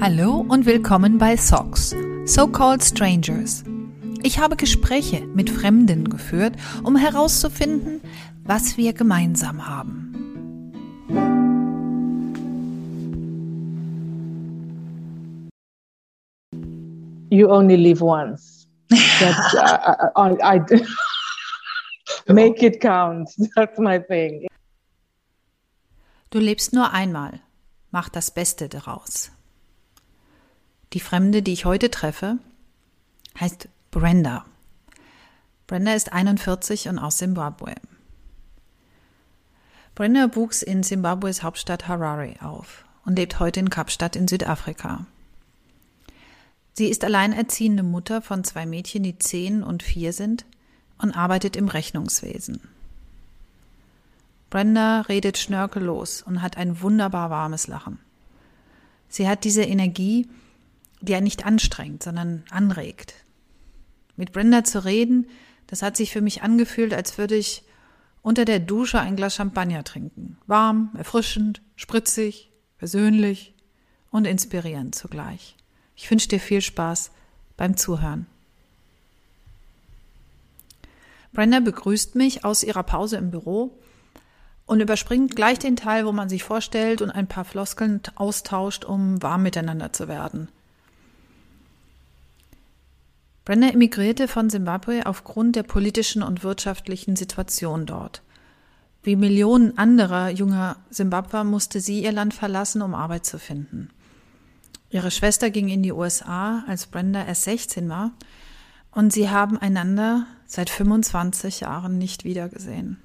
Hallo 0.00 0.44
und 0.48 0.66
willkommen 0.66 1.18
bei 1.18 1.36
SOCS, 1.36 1.94
So-Called 2.24 2.82
Strangers. 2.82 3.62
Ich 4.22 4.40
habe 4.40 4.56
Gespräche 4.56 5.24
mit 5.26 5.48
Fremden 5.48 6.10
geführt, 6.10 6.56
um 6.82 6.96
herauszufinden, 6.96 8.00
was 8.42 8.76
wir 8.76 8.92
gemeinsam 8.92 9.66
haben. 9.68 10.10
You 17.30 17.48
only 17.48 17.76
live 17.76 18.02
once. 18.02 18.66
That's, 18.90 19.54
uh, 19.54 20.10
I, 20.16 20.36
I, 20.42 20.60
I 22.28 22.32
make 22.32 22.66
it 22.66 22.80
count. 22.80 23.30
That's 23.54 23.78
my 23.78 24.00
thing. 24.00 24.48
Du 26.30 26.40
lebst 26.40 26.72
nur 26.72 26.92
einmal. 26.92 27.40
Mach 27.92 28.08
das 28.08 28.32
Beste 28.32 28.68
daraus. 28.68 29.30
Die 30.94 31.00
Fremde, 31.00 31.42
die 31.42 31.52
ich 31.52 31.64
heute 31.64 31.90
treffe, 31.90 32.38
heißt 33.40 33.68
Brenda. 33.90 34.44
Brenda 35.66 35.92
ist 35.92 36.12
41 36.12 36.88
und 36.88 37.00
aus 37.00 37.18
Simbabwe. 37.18 37.74
Brenda 39.96 40.36
wuchs 40.36 40.62
in 40.62 40.84
Simbabwes 40.84 41.42
Hauptstadt 41.42 41.88
Harare 41.88 42.36
auf 42.40 42.84
und 43.04 43.18
lebt 43.18 43.40
heute 43.40 43.58
in 43.58 43.70
Kapstadt 43.70 44.14
in 44.14 44.28
Südafrika. 44.28 45.04
Sie 46.74 46.86
ist 46.86 47.04
alleinerziehende 47.04 47.82
Mutter 47.82 48.22
von 48.22 48.44
zwei 48.44 48.64
Mädchen, 48.64 49.02
die 49.02 49.18
zehn 49.18 49.64
und 49.64 49.82
vier 49.82 50.12
sind 50.12 50.44
und 50.98 51.16
arbeitet 51.16 51.56
im 51.56 51.66
Rechnungswesen. 51.66 52.60
Brenda 54.48 55.00
redet 55.02 55.38
schnörkellos 55.38 56.22
und 56.22 56.40
hat 56.40 56.56
ein 56.56 56.80
wunderbar 56.82 57.30
warmes 57.30 57.66
Lachen. 57.66 57.98
Sie 59.08 59.28
hat 59.28 59.42
diese 59.42 59.62
Energie, 59.62 60.28
die 61.04 61.12
er 61.12 61.20
nicht 61.20 61.46
anstrengt, 61.46 62.02
sondern 62.02 62.44
anregt. 62.50 63.14
Mit 64.16 64.32
Brenda 64.32 64.64
zu 64.64 64.84
reden, 64.84 65.26
das 65.66 65.82
hat 65.82 65.96
sich 65.96 66.12
für 66.12 66.20
mich 66.20 66.42
angefühlt, 66.42 66.94
als 66.94 67.18
würde 67.18 67.36
ich 67.36 67.64
unter 68.22 68.44
der 68.44 68.58
Dusche 68.60 69.00
ein 69.00 69.16
Glas 69.16 69.34
Champagner 69.34 69.84
trinken. 69.84 70.38
Warm, 70.46 70.90
erfrischend, 70.96 71.62
spritzig, 71.76 72.50
persönlich 72.78 73.54
und 74.10 74.26
inspirierend 74.26 74.94
zugleich. 74.94 75.56
Ich 75.96 76.10
wünsche 76.10 76.28
dir 76.28 76.40
viel 76.40 76.60
Spaß 76.60 77.10
beim 77.56 77.76
Zuhören. 77.76 78.26
Brenda 81.32 81.60
begrüßt 81.60 82.14
mich 82.14 82.44
aus 82.44 82.62
ihrer 82.62 82.84
Pause 82.84 83.16
im 83.16 83.30
Büro 83.30 83.76
und 84.66 84.80
überspringt 84.80 85.36
gleich 85.36 85.58
den 85.58 85.76
Teil, 85.76 86.06
wo 86.06 86.12
man 86.12 86.28
sich 86.28 86.44
vorstellt 86.44 87.02
und 87.02 87.10
ein 87.10 87.26
paar 87.26 87.44
Floskeln 87.44 88.00
austauscht, 88.14 88.84
um 88.84 89.22
warm 89.22 89.42
miteinander 89.42 89.92
zu 89.92 90.08
werden. 90.08 90.48
Brenda 93.44 93.68
emigrierte 93.68 94.26
von 94.26 94.48
Simbabwe 94.48 95.04
aufgrund 95.04 95.56
der 95.56 95.64
politischen 95.64 96.22
und 96.22 96.42
wirtschaftlichen 96.44 97.14
Situation 97.14 97.84
dort. 97.84 98.22
Wie 99.02 99.16
Millionen 99.16 99.76
anderer 99.76 100.30
junger 100.30 100.76
Simbabwer 100.88 101.44
musste 101.44 101.80
sie 101.80 102.02
ihr 102.02 102.12
Land 102.12 102.32
verlassen, 102.32 102.80
um 102.80 102.94
Arbeit 102.94 103.26
zu 103.26 103.38
finden. 103.38 103.90
Ihre 104.88 105.10
Schwester 105.10 105.50
ging 105.50 105.68
in 105.68 105.82
die 105.82 105.92
USA, 105.92 106.64
als 106.66 106.86
Brenda 106.86 107.24
erst 107.24 107.42
16 107.42 107.88
war, 107.88 108.12
und 108.92 109.12
sie 109.12 109.28
haben 109.28 109.58
einander 109.58 110.26
seit 110.46 110.70
25 110.70 111.60
Jahren 111.60 111.98
nicht 111.98 112.24
wiedergesehen. 112.24 112.98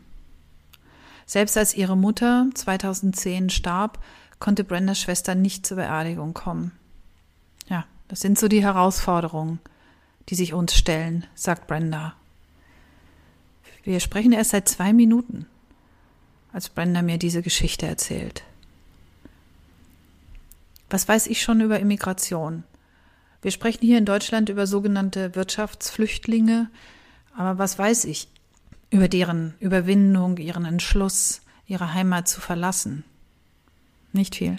Selbst 1.26 1.58
als 1.58 1.76
ihre 1.76 1.98
Mutter 1.98 2.48
2010 2.54 3.50
starb, 3.50 4.00
konnte 4.40 4.64
Brendas 4.64 5.00
Schwester 5.00 5.36
nicht 5.36 5.66
zur 5.66 5.78
Beerdigung 5.78 6.34
kommen. 6.34 6.72
Ja, 7.67 7.86
das 8.08 8.22
sind 8.22 8.40
so 8.40 8.48
die 8.48 8.64
Herausforderungen, 8.64 9.60
die 10.30 10.36
sich 10.36 10.54
uns 10.54 10.76
stellen, 10.76 11.26
sagt 11.36 11.67
Brenda. 11.67 12.16
Wir 13.84 14.00
sprechen 14.00 14.32
erst 14.32 14.52
seit 14.52 14.67
zwei 14.70 14.94
Minuten, 14.94 15.48
als 16.54 16.70
Brenda 16.70 17.02
mir 17.02 17.17
diese 17.17 17.42
Geschichte 17.42 17.88
erzählt. 17.88 18.44
Was 20.89 21.08
weiß 21.08 21.28
ich 21.28 21.42
schon 21.42 21.62
über 21.62 21.80
Immigration? 21.80 22.64
Wir 23.42 23.52
sprechen 23.52 23.82
hier 23.82 23.98
in 23.98 24.06
Deutschland 24.06 24.50
über 24.50 24.68
sogenannte 24.68 25.36
Wirtschaftsflüchtlinge, 25.36 26.70
aber 27.36 27.58
was 27.58 27.80
weiß 27.80 28.06
ich 28.06 28.28
über 28.92 29.08
deren 29.08 29.54
Überwindung, 29.60 30.38
ihren 30.38 30.66
Entschluss, 30.66 31.42
ihre 31.68 31.94
Heimat 31.94 32.28
zu 32.28 32.42
verlassen. 32.42 33.04
Nicht 34.12 34.36
viel. 34.36 34.58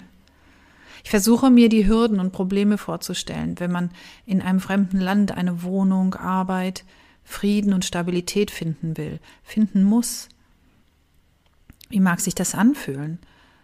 Ich 1.03 1.09
versuche 1.09 1.49
mir 1.49 1.69
die 1.69 1.87
Hürden 1.87 2.19
und 2.19 2.31
Probleme 2.31 2.77
vorzustellen, 2.77 3.59
wenn 3.59 3.71
man 3.71 3.91
in 4.25 4.41
einem 4.41 4.59
fremden 4.59 4.99
Land 4.99 5.31
eine 5.31 5.63
Wohnung, 5.63 6.15
Arbeit, 6.15 6.83
Frieden 7.23 7.73
und 7.73 7.85
Stabilität 7.85 8.51
finden 8.51 8.97
will, 8.97 9.19
finden 9.43 9.83
muss. 9.83 10.29
Wie 11.89 11.99
mag 11.99 12.19
sich 12.19 12.35
das 12.35 12.55
anfühlen, 12.55 13.19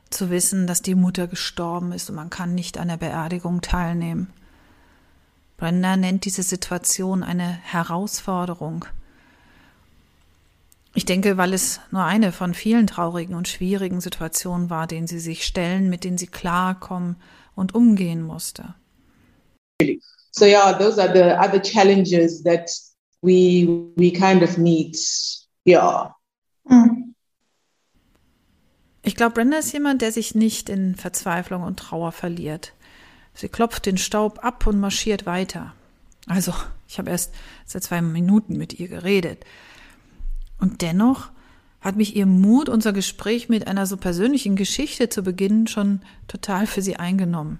zu 0.09 0.29
wissen, 0.29 0.67
dass 0.67 0.81
die 0.81 0.95
Mutter 0.95 1.27
gestorben 1.27 1.91
ist 1.91 2.09
und 2.09 2.15
man 2.15 2.29
kann 2.29 2.55
nicht 2.55 2.77
an 2.77 2.87
der 2.87 2.97
Beerdigung 2.97 3.61
teilnehmen? 3.61 4.29
Brenda 5.57 5.97
nennt 5.97 6.25
diese 6.25 6.43
Situation 6.43 7.23
eine 7.23 7.47
Herausforderung, 7.63 8.85
ich 10.97 11.05
denke, 11.05 11.37
weil 11.37 11.53
es 11.53 11.79
nur 11.91 12.03
eine 12.03 12.31
von 12.31 12.55
vielen 12.55 12.87
traurigen 12.87 13.35
und 13.35 13.47
schwierigen 13.47 14.01
Situationen 14.01 14.71
war, 14.71 14.87
denen 14.87 15.05
sie 15.05 15.19
sich 15.19 15.45
stellen, 15.45 15.91
mit 15.91 16.03
denen 16.03 16.17
sie 16.17 16.25
klarkommen 16.25 17.17
und 17.53 17.75
umgehen 17.75 18.23
musste. 18.23 18.73
So 20.31 20.45
yeah, 20.45 20.73
those 20.73 20.99
are 20.99 21.13
the 21.13 21.37
other 21.37 21.61
challenges 21.61 22.41
that 22.45 22.67
we 23.21 23.67
we 23.95 24.11
kind 24.11 24.41
of 24.41 24.57
need. 24.57 24.97
Yeah. 25.67 26.15
Hm. 26.67 27.13
Ich 29.03 29.15
glaube, 29.15 29.35
Brenda 29.35 29.59
ist 29.59 29.73
jemand, 29.73 30.01
der 30.01 30.11
sich 30.11 30.33
nicht 30.33 30.67
in 30.67 30.95
Verzweiflung 30.95 31.61
und 31.61 31.77
Trauer 31.77 32.11
verliert. 32.11 32.73
Sie 33.35 33.49
klopft 33.49 33.85
den 33.85 33.99
Staub 33.99 34.43
ab 34.43 34.65
und 34.65 34.79
marschiert 34.79 35.27
weiter. 35.27 35.75
Also, 36.25 36.55
ich 36.87 36.97
habe 36.97 37.11
erst 37.11 37.35
seit 37.67 37.83
zwei 37.83 38.01
Minuten 38.01 38.57
mit 38.57 38.79
ihr 38.79 38.87
geredet. 38.87 39.45
Und 40.59 40.81
dennoch 40.81 41.29
hat 41.81 41.95
mich 41.95 42.15
ihr 42.15 42.25
Mut, 42.25 42.69
unser 42.69 42.93
Gespräch 42.93 43.49
mit 43.49 43.67
einer 43.67 43.85
so 43.85 43.97
persönlichen 43.97 44.55
Geschichte 44.55 45.09
zu 45.09 45.23
beginnen, 45.23 45.67
schon 45.67 46.01
total 46.27 46.67
für 46.67 46.81
sie 46.81 46.97
eingenommen. 46.97 47.59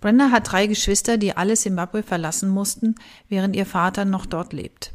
Brenda 0.00 0.30
hat 0.30 0.52
drei 0.52 0.66
Geschwister, 0.66 1.18
die 1.18 1.36
alle 1.36 1.56
Simbabwe 1.56 2.02
verlassen 2.02 2.48
mussten, 2.48 2.94
während 3.28 3.56
ihr 3.56 3.66
Vater 3.66 4.04
noch 4.04 4.26
dort 4.26 4.52
lebt. 4.52 4.92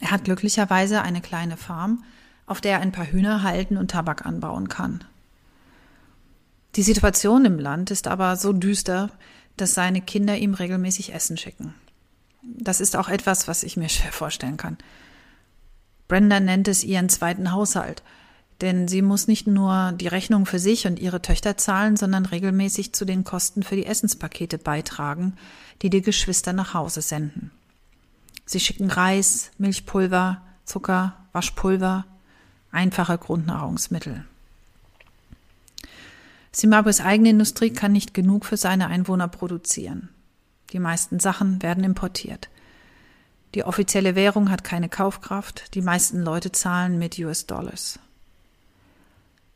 Er 0.00 0.10
hat 0.10 0.24
glücklicherweise 0.24 1.02
eine 1.02 1.20
kleine 1.20 1.56
Farm, 1.56 2.04
auf 2.46 2.60
der 2.60 2.72
er 2.72 2.80
ein 2.80 2.92
paar 2.92 3.06
Hühner 3.06 3.42
halten 3.42 3.76
und 3.76 3.90
Tabak 3.90 4.26
anbauen 4.26 4.68
kann. 4.68 5.04
Die 6.76 6.82
Situation 6.82 7.44
im 7.44 7.58
Land 7.58 7.90
ist 7.90 8.06
aber 8.06 8.36
so 8.36 8.52
düster, 8.52 9.10
dass 9.56 9.74
seine 9.74 10.00
Kinder 10.00 10.36
ihm 10.36 10.54
regelmäßig 10.54 11.14
Essen 11.14 11.36
schicken. 11.36 11.74
Das 12.56 12.80
ist 12.80 12.96
auch 12.96 13.08
etwas, 13.08 13.48
was 13.48 13.62
ich 13.62 13.76
mir 13.76 13.88
schwer 13.88 14.12
vorstellen 14.12 14.56
kann. 14.56 14.78
Brenda 16.08 16.40
nennt 16.40 16.68
es 16.68 16.84
ihren 16.84 17.08
zweiten 17.08 17.52
Haushalt, 17.52 18.02
denn 18.60 18.88
sie 18.88 19.02
muss 19.02 19.28
nicht 19.28 19.46
nur 19.46 19.92
die 19.92 20.08
Rechnung 20.08 20.46
für 20.46 20.58
sich 20.58 20.86
und 20.86 20.98
ihre 20.98 21.22
Töchter 21.22 21.56
zahlen, 21.56 21.96
sondern 21.96 22.26
regelmäßig 22.26 22.92
zu 22.92 23.04
den 23.04 23.24
Kosten 23.24 23.62
für 23.62 23.76
die 23.76 23.86
Essenspakete 23.86 24.58
beitragen, 24.58 25.34
die 25.82 25.90
die 25.90 26.02
Geschwister 26.02 26.52
nach 26.52 26.74
Hause 26.74 27.02
senden. 27.02 27.50
Sie 28.46 28.58
schicken 28.58 28.90
Reis, 28.90 29.50
Milchpulver, 29.58 30.40
Zucker, 30.64 31.14
Waschpulver, 31.32 32.06
einfache 32.72 33.18
Grundnahrungsmittel. 33.18 34.24
Zimbabwes 36.50 37.00
eigene 37.00 37.30
Industrie 37.30 37.70
kann 37.70 37.92
nicht 37.92 38.14
genug 38.14 38.44
für 38.44 38.56
seine 38.56 38.88
Einwohner 38.88 39.28
produzieren. 39.28 40.08
Die 40.72 40.78
meisten 40.78 41.20
Sachen 41.20 41.62
werden 41.62 41.84
importiert. 41.84 42.48
Die 43.54 43.64
offizielle 43.64 44.14
Währung 44.14 44.50
hat 44.50 44.64
keine 44.64 44.88
Kaufkraft, 44.88 45.74
die 45.74 45.80
meisten 45.80 46.20
Leute 46.22 46.52
zahlen 46.52 46.98
mit 46.98 47.18
US-Dollars. 47.18 47.98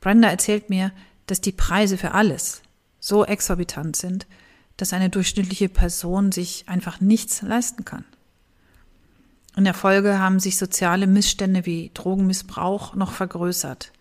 Brenda 0.00 0.29
erzählt 0.29 0.70
mir, 0.70 0.93
dass 1.26 1.41
die 1.41 1.53
Preise 1.53 1.99
für 1.99 2.12
alles 2.12 2.62
so 3.00 3.25
exorbitant 3.25 3.97
sind, 3.97 4.26
dass 4.76 4.93
eine 4.93 5.11
durchschnittliche 5.11 5.69
Person 5.69 6.32
sich 6.32 6.69
einfach 6.69 7.00
nichts 7.00 7.43
leisten 7.43 7.85
kann. 7.85 8.05
In 9.55 9.65
der 9.65 9.75
Folge 9.75 10.19
haben 10.19 10.41
sich 10.41 10.56
soziale 10.56 11.06
Missstände 11.06 11.67
wie 11.67 11.91
Drogenmissbrauch 11.93 12.94
noch 12.94 13.12
vergrößert. 13.12 13.93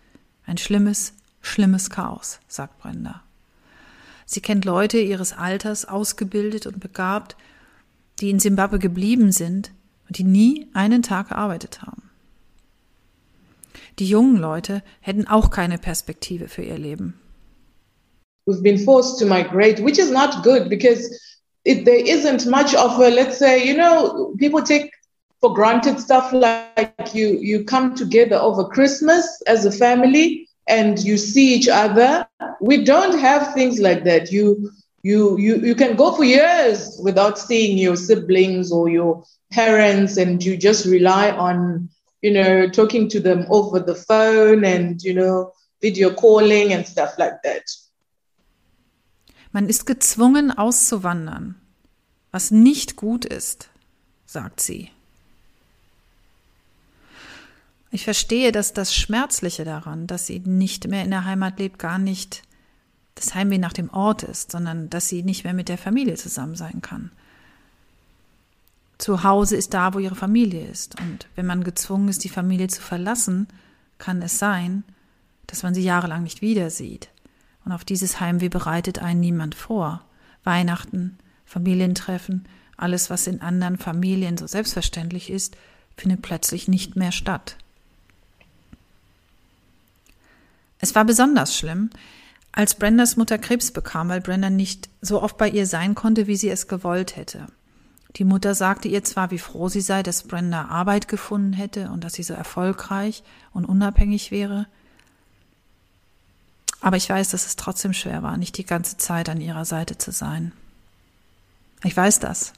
Ein 0.46 0.56
schlimmes, 0.56 1.12
schlimmes 1.42 1.90
Chaos, 1.90 2.40
sagt 2.48 2.78
Brenda. 2.78 3.22
Sie 4.26 4.40
kennt 4.40 4.64
Leute 4.64 4.98
ihres 4.98 5.32
Alters, 5.32 5.84
ausgebildet 5.84 6.66
und 6.66 6.80
begabt, 6.80 7.36
die 8.20 8.30
in 8.30 8.38
Simbabwe 8.40 8.78
geblieben 8.78 9.32
sind 9.32 9.72
und 10.08 10.18
die 10.18 10.24
nie 10.24 10.68
einen 10.74 11.02
Tag 11.02 11.28
gearbeitet 11.30 11.82
haben. 11.82 12.10
Die 13.98 14.06
jungen 14.06 14.36
Leute 14.36 14.82
hätten 15.00 15.26
auch 15.26 15.50
keine 15.50 15.78
Perspektive 15.78 16.48
für 16.48 16.62
ihr 16.62 16.78
Leben. 16.78 17.14
we've 18.46 18.62
been 18.62 18.78
forced 18.78 19.18
to 19.18 19.26
migrate, 19.26 19.80
which 19.80 19.98
is 19.98 20.10
not 20.10 20.42
good 20.42 20.68
because 20.68 21.20
it, 21.64 21.84
there 21.84 22.04
isn't 22.04 22.46
much 22.46 22.74
of 22.74 22.98
a, 22.98 23.08
let's 23.08 23.38
say, 23.38 23.64
you 23.64 23.76
know, 23.76 24.34
people 24.38 24.62
take 24.62 24.90
for 25.40 25.54
granted 25.54 25.98
stuff 25.98 26.32
like 26.32 27.14
you 27.14 27.38
you 27.40 27.64
come 27.64 27.94
together 27.94 28.36
over 28.36 28.64
Christmas 28.64 29.42
as 29.46 29.64
a 29.64 29.72
family 29.72 30.48
and 30.66 30.98
you 31.02 31.16
see 31.16 31.54
each 31.54 31.68
other. 31.68 32.26
We 32.60 32.84
don't 32.84 33.18
have 33.18 33.54
things 33.54 33.80
like 33.80 34.04
that. 34.04 34.30
You 34.30 34.70
you 35.02 35.36
you 35.38 35.56
you 35.56 35.74
can 35.74 35.96
go 35.96 36.12
for 36.14 36.24
years 36.24 36.98
without 37.02 37.38
seeing 37.38 37.76
your 37.76 37.96
siblings 37.96 38.70
or 38.70 38.88
your 38.88 39.24
parents 39.50 40.16
and 40.16 40.42
you 40.42 40.56
just 40.56 40.86
rely 40.86 41.30
on 41.32 41.88
you 42.22 42.32
know 42.32 42.68
talking 42.68 43.08
to 43.08 43.20
them 43.20 43.46
over 43.50 43.80
the 43.80 43.94
phone 43.94 44.64
and 44.64 45.02
you 45.02 45.12
know 45.12 45.52
video 45.80 46.14
calling 46.14 46.72
and 46.72 46.86
stuff 46.86 47.18
like 47.18 47.42
that 47.42 47.64
Man 49.54 49.68
ist 49.68 49.84
gezwungen 49.84 50.50
auszuwandern, 50.50 51.56
was 52.30 52.50
nicht 52.50 52.96
gut 52.96 53.26
ist, 53.26 53.68
sagt 54.24 54.60
sie. 54.60 54.88
Ich 57.94 58.04
verstehe, 58.04 58.52
dass 58.52 58.72
das 58.72 58.96
Schmerzliche 58.96 59.64
daran, 59.64 60.06
dass 60.06 60.26
sie 60.26 60.40
nicht 60.40 60.88
mehr 60.88 61.04
in 61.04 61.10
der 61.10 61.26
Heimat 61.26 61.58
lebt, 61.58 61.78
gar 61.78 61.98
nicht 61.98 62.42
das 63.14 63.34
Heimweh 63.34 63.58
nach 63.58 63.74
dem 63.74 63.90
Ort 63.90 64.22
ist, 64.22 64.50
sondern 64.50 64.88
dass 64.88 65.10
sie 65.10 65.22
nicht 65.22 65.44
mehr 65.44 65.52
mit 65.52 65.68
der 65.68 65.76
Familie 65.76 66.14
zusammen 66.14 66.56
sein 66.56 66.80
kann. 66.80 67.12
Zu 68.96 69.24
Hause 69.24 69.56
ist 69.56 69.74
da, 69.74 69.92
wo 69.92 69.98
ihre 69.98 70.14
Familie 70.14 70.66
ist. 70.66 70.98
Und 71.00 71.28
wenn 71.36 71.44
man 71.44 71.64
gezwungen 71.64 72.08
ist, 72.08 72.24
die 72.24 72.30
Familie 72.30 72.68
zu 72.68 72.80
verlassen, 72.80 73.46
kann 73.98 74.22
es 74.22 74.38
sein, 74.38 74.84
dass 75.46 75.62
man 75.62 75.74
sie 75.74 75.82
jahrelang 75.82 76.22
nicht 76.22 76.40
wieder 76.40 76.70
sieht. 76.70 77.10
Und 77.66 77.72
auf 77.72 77.84
dieses 77.84 78.20
Heimweh 78.20 78.48
bereitet 78.48 79.00
einen 79.00 79.20
niemand 79.20 79.54
vor. 79.54 80.02
Weihnachten, 80.44 81.18
Familientreffen, 81.44 82.48
alles, 82.78 83.10
was 83.10 83.26
in 83.26 83.42
anderen 83.42 83.76
Familien 83.76 84.38
so 84.38 84.46
selbstverständlich 84.46 85.28
ist, 85.28 85.58
findet 85.94 86.22
plötzlich 86.22 86.68
nicht 86.68 86.96
mehr 86.96 87.12
statt. 87.12 87.56
Es 90.82 90.94
war 90.94 91.06
besonders 91.06 91.56
schlimm, 91.56 91.88
als 92.52 92.74
Brendas 92.74 93.16
Mutter 93.16 93.38
Krebs 93.38 93.70
bekam, 93.70 94.10
weil 94.10 94.20
Brenda 94.20 94.50
nicht 94.50 94.90
so 95.00 95.22
oft 95.22 95.38
bei 95.38 95.48
ihr 95.48 95.66
sein 95.66 95.94
konnte, 95.94 96.26
wie 96.26 96.36
sie 96.36 96.50
es 96.50 96.68
gewollt 96.68 97.16
hätte. 97.16 97.46
Die 98.16 98.24
Mutter 98.24 98.54
sagte 98.54 98.88
ihr 98.88 99.02
zwar, 99.04 99.30
wie 99.30 99.38
froh 99.38 99.70
sie 99.70 99.80
sei, 99.80 100.02
dass 100.02 100.24
Brenda 100.24 100.66
Arbeit 100.66 101.08
gefunden 101.08 101.54
hätte 101.54 101.90
und 101.90 102.04
dass 102.04 102.12
sie 102.12 102.22
so 102.22 102.34
erfolgreich 102.34 103.22
und 103.54 103.64
unabhängig 103.64 104.30
wäre, 104.30 104.66
aber 106.82 106.96
ich 106.96 107.08
weiß, 107.08 107.30
dass 107.30 107.46
es 107.46 107.54
trotzdem 107.54 107.92
schwer 107.92 108.24
war, 108.24 108.36
nicht 108.36 108.58
die 108.58 108.66
ganze 108.66 108.96
Zeit 108.96 109.28
an 109.28 109.40
ihrer 109.40 109.64
Seite 109.64 109.98
zu 109.98 110.10
sein. 110.10 110.52
Ich 111.84 111.96
weiß 111.96 112.18
das, 112.18 112.52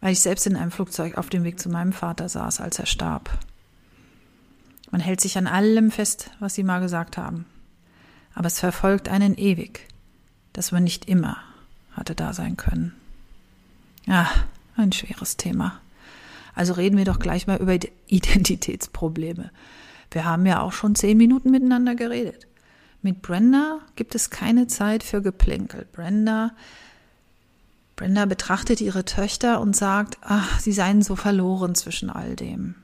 weil 0.00 0.12
ich 0.12 0.20
selbst 0.20 0.46
in 0.46 0.56
einem 0.56 0.70
Flugzeug 0.70 1.18
auf 1.18 1.28
dem 1.28 1.44
Weg 1.44 1.60
zu 1.60 1.68
meinem 1.68 1.92
Vater 1.92 2.30
saß, 2.30 2.60
als 2.60 2.78
er 2.78 2.86
starb. 2.86 3.38
Man 4.96 5.02
hält 5.02 5.20
sich 5.20 5.36
an 5.36 5.46
allem 5.46 5.90
fest, 5.90 6.30
was 6.40 6.54
sie 6.54 6.62
mal 6.62 6.80
gesagt 6.80 7.18
haben. 7.18 7.44
Aber 8.34 8.46
es 8.46 8.60
verfolgt 8.60 9.10
einen 9.10 9.36
ewig, 9.36 9.86
dass 10.54 10.72
man 10.72 10.84
nicht 10.84 11.04
immer 11.06 11.36
hatte 11.92 12.14
da 12.14 12.32
sein 12.32 12.56
können. 12.56 12.94
Ja, 14.06 14.26
ein 14.74 14.92
schweres 14.92 15.36
Thema. 15.36 15.78
Also 16.54 16.72
reden 16.72 16.96
wir 16.96 17.04
doch 17.04 17.18
gleich 17.18 17.46
mal 17.46 17.58
über 17.58 17.78
Identitätsprobleme. 18.06 19.50
Wir 20.12 20.24
haben 20.24 20.46
ja 20.46 20.62
auch 20.62 20.72
schon 20.72 20.94
zehn 20.94 21.18
Minuten 21.18 21.50
miteinander 21.50 21.94
geredet. 21.94 22.46
Mit 23.02 23.20
Brenda 23.20 23.80
gibt 23.96 24.14
es 24.14 24.30
keine 24.30 24.66
Zeit 24.66 25.02
für 25.02 25.20
Geplänkel. 25.20 25.86
Brenda, 25.92 26.52
Brenda 27.96 28.24
betrachtet 28.24 28.80
ihre 28.80 29.04
Töchter 29.04 29.60
und 29.60 29.76
sagt, 29.76 30.16
ach, 30.22 30.58
sie 30.58 30.72
seien 30.72 31.02
so 31.02 31.16
verloren 31.16 31.74
zwischen 31.74 32.08
all 32.08 32.34
dem. 32.34 32.76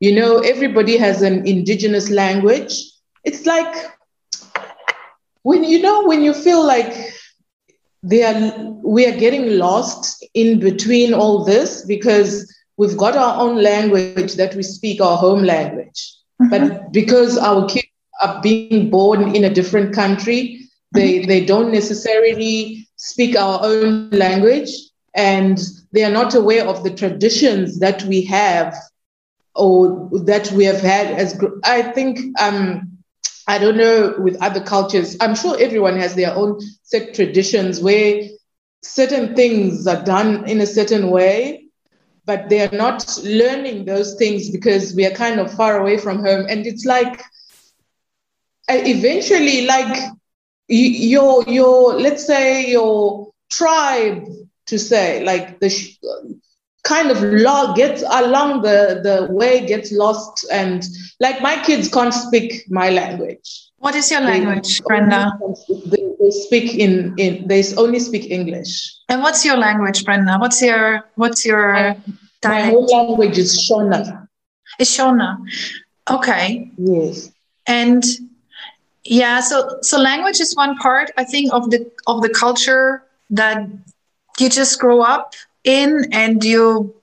You 0.00 0.14
know, 0.14 0.38
everybody 0.38 0.96
has 0.96 1.22
an 1.22 1.46
indigenous 1.46 2.10
language. 2.10 2.72
It's 3.24 3.46
like 3.46 3.74
when 5.42 5.64
you 5.64 5.82
know 5.82 6.06
when 6.06 6.22
you 6.22 6.34
feel 6.34 6.64
like 6.66 6.94
they 8.02 8.22
are 8.22 8.70
we 8.82 9.06
are 9.06 9.18
getting 9.18 9.58
lost 9.58 10.24
in 10.34 10.58
between 10.58 11.12
all 11.12 11.44
this 11.44 11.84
because 11.84 12.52
we've 12.76 12.96
got 12.96 13.16
our 13.16 13.40
own 13.40 13.62
language 13.62 14.34
that 14.34 14.54
we 14.54 14.62
speak 14.62 15.00
our 15.00 15.16
home 15.16 15.42
language. 15.42 16.16
Mm-hmm. 16.40 16.50
But 16.50 16.92
because 16.92 17.36
our 17.36 17.68
kids 17.68 17.86
are 18.20 18.40
being 18.42 18.90
born 18.90 19.34
in 19.34 19.44
a 19.44 19.52
different 19.52 19.94
country. 19.94 20.60
They, 20.92 21.18
mm-hmm. 21.18 21.28
they 21.28 21.44
don't 21.44 21.72
necessarily 21.72 22.88
speak 22.96 23.36
our 23.36 23.60
own 23.62 24.10
language 24.10 24.70
and 25.14 25.58
they 25.92 26.04
are 26.04 26.10
not 26.10 26.34
aware 26.34 26.66
of 26.66 26.84
the 26.84 26.90
traditions 26.90 27.78
that 27.80 28.02
we 28.04 28.22
have 28.22 28.74
or 29.60 30.08
that 30.24 30.50
we 30.52 30.64
have 30.64 30.80
had 30.80 31.08
as 31.08 31.38
I 31.64 31.82
think 31.82 32.18
um, 32.40 32.98
I 33.46 33.58
don't 33.58 33.76
know 33.76 34.14
with 34.18 34.40
other 34.42 34.60
cultures. 34.60 35.16
I'm 35.20 35.34
sure 35.34 35.56
everyone 35.60 35.96
has 35.98 36.14
their 36.14 36.34
own 36.34 36.58
set 36.82 37.14
traditions 37.14 37.80
where 37.80 38.22
certain 38.82 39.36
things 39.36 39.86
are 39.86 40.02
done 40.02 40.48
in 40.48 40.60
a 40.60 40.66
certain 40.66 41.10
way, 41.10 41.66
but 42.24 42.48
they 42.48 42.60
are 42.62 42.74
not 42.74 43.04
learning 43.22 43.84
those 43.84 44.14
things 44.14 44.50
because 44.50 44.94
we 44.94 45.04
are 45.06 45.10
kind 45.10 45.40
of 45.40 45.52
far 45.52 45.78
away 45.80 45.98
from 45.98 46.24
home. 46.24 46.46
And 46.48 46.66
it's 46.66 46.86
like 46.86 47.22
eventually 48.68 49.66
like 49.66 49.98
your 50.68 51.44
your 51.48 52.00
let's 52.00 52.26
say 52.26 52.70
your 52.70 53.30
tribe 53.50 54.24
to 54.66 54.78
say 54.78 55.24
like 55.24 55.60
the 55.60 55.68
kind 56.84 57.10
of 57.10 57.22
law 57.22 57.72
gets 57.74 58.02
along 58.02 58.62
the 58.62 59.00
the 59.02 59.32
way 59.32 59.66
gets 59.66 59.92
lost 59.92 60.46
and 60.50 60.84
like 61.20 61.40
my 61.42 61.56
kids 61.62 61.88
can't 61.88 62.14
speak 62.14 62.64
my 62.68 62.90
language. 62.90 63.68
What 63.78 63.94
is 63.94 64.10
your 64.10 64.20
language 64.20 64.82
brenda? 64.84 65.32
they, 65.86 66.04
they, 66.20 66.30
speak 66.30 66.74
in 66.74 67.14
in 67.18 67.46
they 67.48 67.62
only 67.76 67.98
speak 67.98 68.30
english. 68.30 68.94
And 69.08 69.22
what's 69.22 69.44
your 69.44 69.56
language 69.56 70.04
brenda? 70.04 70.38
What's 70.38 70.62
your 70.62 71.08
what's 71.14 71.44
your 71.44 71.72
my, 71.72 71.96
dialect? 72.40 72.42
my 72.42 72.62
whole 72.70 72.86
language 72.86 73.38
is 73.38 73.68
shona. 73.68 74.28
Is 74.78 74.88
shona. 74.88 75.38
Okay. 76.10 76.70
Yes. 76.76 77.30
And 77.66 78.04
yeah 79.04 79.40
so 79.40 79.78
so 79.82 79.98
language 79.98 80.40
is 80.40 80.54
one 80.56 80.76
part 80.76 81.10
i 81.16 81.24
think 81.24 81.52
of 81.52 81.70
the 81.70 81.90
of 82.06 82.22
the 82.22 82.28
culture 82.28 83.02
that 83.30 83.66
you 84.38 84.48
just 84.48 84.78
grow 84.78 85.00
up 85.00 85.34
in 85.64 86.06
and 86.12 86.44
you 86.44 86.94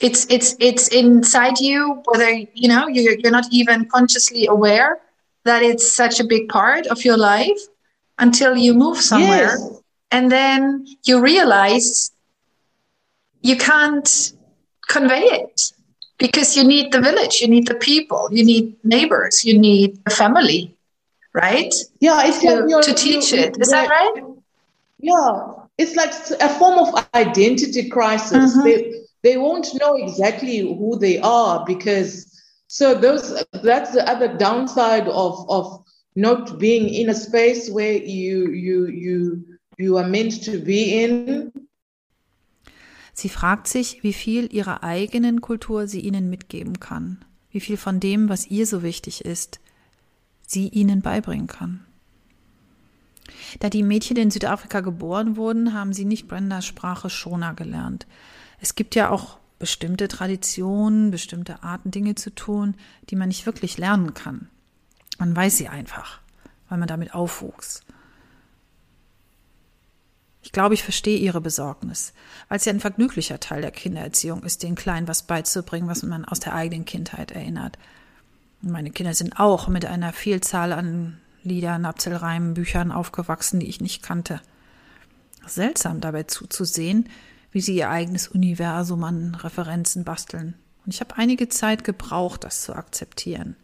it's 0.00 0.26
it's 0.30 0.54
it's 0.60 0.88
inside 0.88 1.58
you 1.58 2.02
whether 2.04 2.30
you 2.30 2.68
know 2.68 2.86
you're, 2.86 3.14
you're 3.14 3.32
not 3.32 3.46
even 3.50 3.84
consciously 3.86 4.46
aware 4.46 4.98
that 5.44 5.62
it's 5.62 5.94
such 5.94 6.20
a 6.20 6.24
big 6.24 6.48
part 6.48 6.86
of 6.86 7.04
your 7.04 7.16
life 7.16 7.60
until 8.18 8.56
you 8.56 8.74
move 8.74 8.98
somewhere 8.98 9.56
yes. 9.58 9.80
and 10.10 10.30
then 10.30 10.86
you 11.04 11.20
realize 11.20 12.12
you 13.42 13.56
can't 13.56 14.32
convey 14.88 15.22
it 15.22 15.72
because 16.18 16.56
you 16.56 16.64
need 16.64 16.92
the 16.92 17.00
village 17.00 17.40
you 17.40 17.48
need 17.48 17.66
the 17.66 17.74
people 17.74 18.28
you 18.30 18.44
need 18.44 18.76
neighbors 18.84 19.44
you 19.44 19.58
need 19.58 19.98
a 20.06 20.10
family 20.10 20.78
right? 21.32 21.74
Yeah, 22.00 22.22
it's 22.24 22.40
to, 22.40 22.64
like 22.64 22.84
to 22.84 22.94
teach 22.94 23.32
it. 23.32 23.56
Is 23.60 23.70
that 23.70 23.88
right? 23.88 24.24
Yeah, 24.98 25.57
it's 25.78 25.94
like 25.94 26.12
a 26.40 26.48
form 26.58 26.78
of 26.78 27.06
identity 27.14 27.88
crisis. 27.88 28.56
Mm-hmm. 28.56 28.64
They 28.64 28.94
they 29.22 29.36
won't 29.36 29.74
know 29.80 29.94
exactly 29.94 30.58
who 30.58 30.98
they 30.98 31.18
are 31.20 31.64
because 31.64 32.26
so 32.66 32.94
those 32.94 33.44
that's 33.62 33.92
the 33.92 34.06
other 34.08 34.36
downside 34.36 35.08
of 35.08 35.48
of 35.48 35.84
not 36.14 36.58
being 36.58 36.88
in 36.88 37.08
a 37.08 37.14
space 37.14 37.70
where 37.70 37.94
you 37.94 38.50
you 38.50 38.86
you 38.86 39.44
you 39.78 39.96
are 39.96 40.08
meant 40.08 40.42
to 40.44 40.58
be 40.58 41.02
in. 41.02 41.52
Sie 43.12 43.28
fragt 43.28 43.66
sich, 43.66 44.04
wie 44.04 44.12
viel 44.12 44.52
ihrer 44.52 44.84
eigenen 44.84 45.40
Kultur 45.40 45.88
sie 45.88 46.00
ihnen 46.00 46.30
mitgeben 46.30 46.78
kann, 46.78 47.24
wie 47.50 47.58
viel 47.58 47.76
von 47.76 47.98
dem, 47.98 48.28
was 48.28 48.46
ihr 48.46 48.64
so 48.64 48.84
wichtig 48.84 49.24
ist, 49.24 49.58
sie 50.46 50.68
ihnen 50.68 51.02
beibringen 51.02 51.48
kann. 51.48 51.87
Da 53.60 53.70
die 53.70 53.82
Mädchen 53.82 54.16
in 54.16 54.30
Südafrika 54.30 54.80
geboren 54.80 55.36
wurden, 55.36 55.74
haben 55.74 55.92
sie 55.92 56.04
nicht 56.04 56.28
Brendas 56.28 56.66
Sprache 56.66 57.10
Shona 57.10 57.52
gelernt. 57.52 58.06
Es 58.60 58.74
gibt 58.74 58.94
ja 58.94 59.10
auch 59.10 59.38
bestimmte 59.58 60.08
Traditionen, 60.08 61.10
bestimmte 61.10 61.62
Arten, 61.62 61.90
Dinge 61.90 62.14
zu 62.14 62.34
tun, 62.34 62.74
die 63.10 63.16
man 63.16 63.28
nicht 63.28 63.46
wirklich 63.46 63.78
lernen 63.78 64.14
kann. 64.14 64.48
Man 65.18 65.34
weiß 65.34 65.56
sie 65.56 65.68
einfach, 65.68 66.20
weil 66.68 66.78
man 66.78 66.88
damit 66.88 67.14
aufwuchs. 67.14 67.82
Ich 70.42 70.52
glaube, 70.52 70.74
ich 70.74 70.82
verstehe 70.82 71.18
ihre 71.18 71.40
Besorgnis, 71.40 72.14
weil 72.48 72.58
es 72.58 72.64
ja 72.64 72.72
ein 72.72 72.80
vergnüglicher 72.80 73.40
Teil 73.40 73.60
der 73.60 73.72
Kindererziehung 73.72 74.44
ist, 74.44 74.62
den 74.62 74.76
Kleinen 74.76 75.08
was 75.08 75.24
beizubringen, 75.24 75.88
was 75.88 76.02
man 76.02 76.24
aus 76.24 76.40
der 76.40 76.54
eigenen 76.54 76.84
Kindheit 76.84 77.32
erinnert. 77.32 77.78
Meine 78.62 78.90
Kinder 78.90 79.14
sind 79.14 79.38
auch 79.38 79.68
mit 79.68 79.84
einer 79.84 80.12
Vielzahl 80.12 80.72
an 80.72 81.20
Liedern, 81.42 81.84
Abzellreimen, 81.84 82.54
Büchern 82.54 82.92
aufgewachsen, 82.92 83.60
die 83.60 83.68
ich 83.68 83.80
nicht 83.80 84.02
kannte. 84.02 84.40
Seltsam 85.46 86.00
dabei 86.00 86.24
zuzusehen, 86.24 87.08
wie 87.52 87.60
sie 87.60 87.76
ihr 87.76 87.90
eigenes 87.90 88.28
Universum 88.28 89.04
an 89.04 89.34
Referenzen 89.34 90.04
basteln. 90.04 90.54
Und 90.84 90.94
ich 90.94 91.00
habe 91.00 91.16
einige 91.16 91.48
Zeit 91.48 91.84
gebraucht, 91.84 92.44
das 92.44 92.62
zu 92.62 92.74
akzeptieren. 92.74 93.56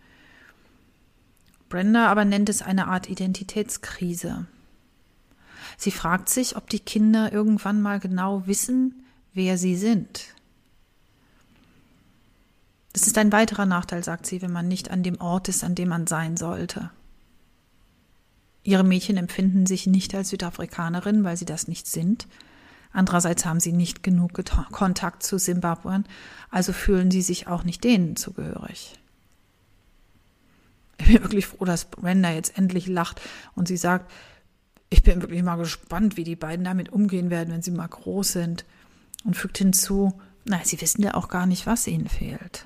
Brenda 1.68 2.08
aber 2.08 2.24
nennt 2.24 2.48
es 2.48 2.62
eine 2.62 2.88
Art 2.88 3.08
Identitätskrise. 3.08 4.46
Sie 5.76 5.90
fragt 5.90 6.28
sich, 6.28 6.56
ob 6.56 6.70
die 6.70 6.80
Kinder 6.80 7.32
irgendwann 7.32 7.82
mal 7.82 7.98
genau 7.98 8.46
wissen, 8.46 9.04
wer 9.32 9.58
sie 9.58 9.76
sind. 9.76 10.34
Das 12.92 13.08
ist 13.08 13.18
ein 13.18 13.32
weiterer 13.32 13.66
Nachteil, 13.66 14.04
sagt 14.04 14.24
sie, 14.24 14.40
wenn 14.40 14.52
man 14.52 14.68
nicht 14.68 14.90
an 14.90 15.02
dem 15.02 15.20
Ort 15.20 15.48
ist, 15.48 15.64
an 15.64 15.74
dem 15.74 15.88
man 15.88 16.06
sein 16.06 16.36
sollte. 16.36 16.90
Ihre 18.64 18.82
Mädchen 18.82 19.18
empfinden 19.18 19.66
sich 19.66 19.86
nicht 19.86 20.14
als 20.14 20.30
Südafrikanerin, 20.30 21.22
weil 21.22 21.36
sie 21.36 21.44
das 21.44 21.68
nicht 21.68 21.86
sind. 21.86 22.26
Andererseits 22.92 23.44
haben 23.44 23.60
sie 23.60 23.72
nicht 23.72 24.02
genug 24.02 24.32
Kontakt 24.72 25.22
zu 25.22 25.38
Simbabwen, 25.38 26.04
also 26.50 26.72
fühlen 26.72 27.10
sie 27.10 27.22
sich 27.22 27.46
auch 27.46 27.64
nicht 27.64 27.84
denen 27.84 28.16
zugehörig. 28.16 28.94
Ich 30.98 31.06
bin 31.06 31.22
wirklich 31.22 31.46
froh, 31.46 31.64
dass 31.64 31.86
Brenda 31.86 32.30
jetzt 32.30 32.56
endlich 32.56 32.86
lacht 32.86 33.20
und 33.54 33.68
sie 33.68 33.76
sagt, 33.76 34.10
ich 34.90 35.02
bin 35.02 35.20
wirklich 35.20 35.42
mal 35.42 35.56
gespannt, 35.56 36.16
wie 36.16 36.24
die 36.24 36.36
beiden 36.36 36.64
damit 36.64 36.90
umgehen 36.90 37.28
werden, 37.28 37.52
wenn 37.52 37.62
sie 37.62 37.72
mal 37.72 37.88
groß 37.88 38.32
sind. 38.32 38.64
Und 39.24 39.36
fügt 39.36 39.58
hinzu, 39.58 40.20
na, 40.44 40.60
sie 40.62 40.80
wissen 40.80 41.02
ja 41.02 41.14
auch 41.14 41.28
gar 41.28 41.46
nicht, 41.46 41.66
was 41.66 41.86
ihnen 41.86 42.08
fehlt. 42.08 42.64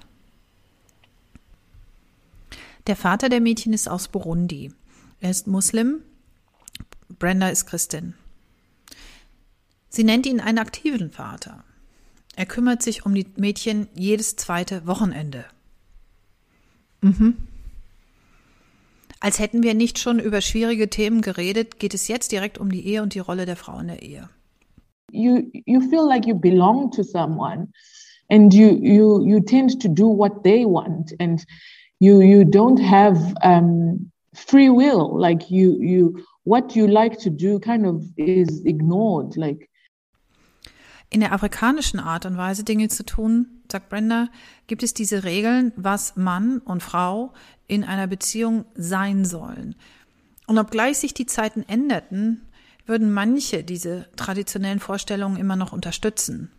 Der 2.86 2.96
Vater 2.96 3.28
der 3.28 3.40
Mädchen 3.40 3.72
ist 3.72 3.88
aus 3.88 4.08
Burundi. 4.08 4.72
Er 5.20 5.30
ist 5.30 5.46
Muslim. 5.46 6.02
Brenda 7.18 7.48
ist 7.48 7.66
Christin. 7.66 8.14
Sie 9.88 10.04
nennt 10.04 10.26
ihn 10.26 10.40
einen 10.40 10.58
aktiven 10.58 11.10
Vater. 11.10 11.64
Er 12.36 12.46
kümmert 12.46 12.82
sich 12.82 13.04
um 13.04 13.14
die 13.14 13.26
Mädchen 13.36 13.88
jedes 13.94 14.36
zweite 14.36 14.86
Wochenende. 14.86 15.44
Mhm. 17.00 17.36
Als 19.20 19.40
hätten 19.40 19.64
wir 19.64 19.74
nicht 19.74 19.98
schon 19.98 20.20
über 20.20 20.40
schwierige 20.40 20.88
Themen 20.88 21.22
geredet, 21.22 21.80
geht 21.80 21.94
es 21.94 22.06
jetzt 22.06 22.30
direkt 22.30 22.58
um 22.58 22.70
die 22.70 22.86
Ehe 22.86 23.02
und 23.02 23.14
die 23.14 23.18
Rolle 23.18 23.46
der 23.46 23.56
Frau 23.56 23.80
in 23.80 23.88
der 23.88 24.02
Ehe. 24.02 24.28
You 25.10 25.50
you 25.66 25.80
feel 25.80 26.06
like 26.06 26.26
you 26.26 26.34
belong 26.34 26.92
to 26.92 27.02
someone 27.02 27.72
and 28.28 28.52
you 28.52 28.68
you 28.68 29.24
you 29.24 29.40
tend 29.40 29.80
to 29.82 29.88
do 29.88 30.06
what 30.06 30.44
they 30.44 30.64
want 30.64 31.14
and 31.18 31.44
you 31.98 32.20
you 32.20 32.42
don't 32.42 32.78
have 32.78 33.34
um, 33.42 34.12
free 34.46 34.68
will 34.68 35.18
like 35.18 35.50
you 35.50 35.80
you 35.80 36.18
what 36.44 36.74
you 36.74 36.86
like 36.86 37.18
to 37.18 37.30
do 37.30 37.58
kind 37.58 37.86
of 37.86 38.02
is 38.16 38.64
ignored 38.64 39.36
like 39.36 39.68
in 41.10 41.20
der 41.20 41.32
afrikanischen 41.32 42.00
Art 42.00 42.26
und 42.26 42.36
Weise 42.36 42.64
Dinge 42.64 42.88
zu 42.88 43.02
tun, 43.02 43.62
sagt 43.72 43.88
Brenda, 43.88 44.28
gibt 44.66 44.82
es 44.82 44.92
diese 44.92 45.24
Regeln, 45.24 45.72
was 45.74 46.16
Mann 46.16 46.58
und 46.58 46.82
Frau 46.82 47.32
in 47.66 47.82
einer 47.82 48.06
Beziehung 48.06 48.66
sein 48.74 49.24
sollen. 49.24 49.74
Und 50.46 50.58
obgleich 50.58 50.98
sich 50.98 51.14
die 51.14 51.26
Zeiten 51.26 51.62
änderten, 51.62 52.46
würden 52.84 53.12
manche 53.12 53.64
diese 53.64 54.06
traditionellen 54.16 54.80
Vorstellungen 54.80 55.36
immer 55.36 55.56
noch 55.56 55.72
unterstützen. 55.72 56.50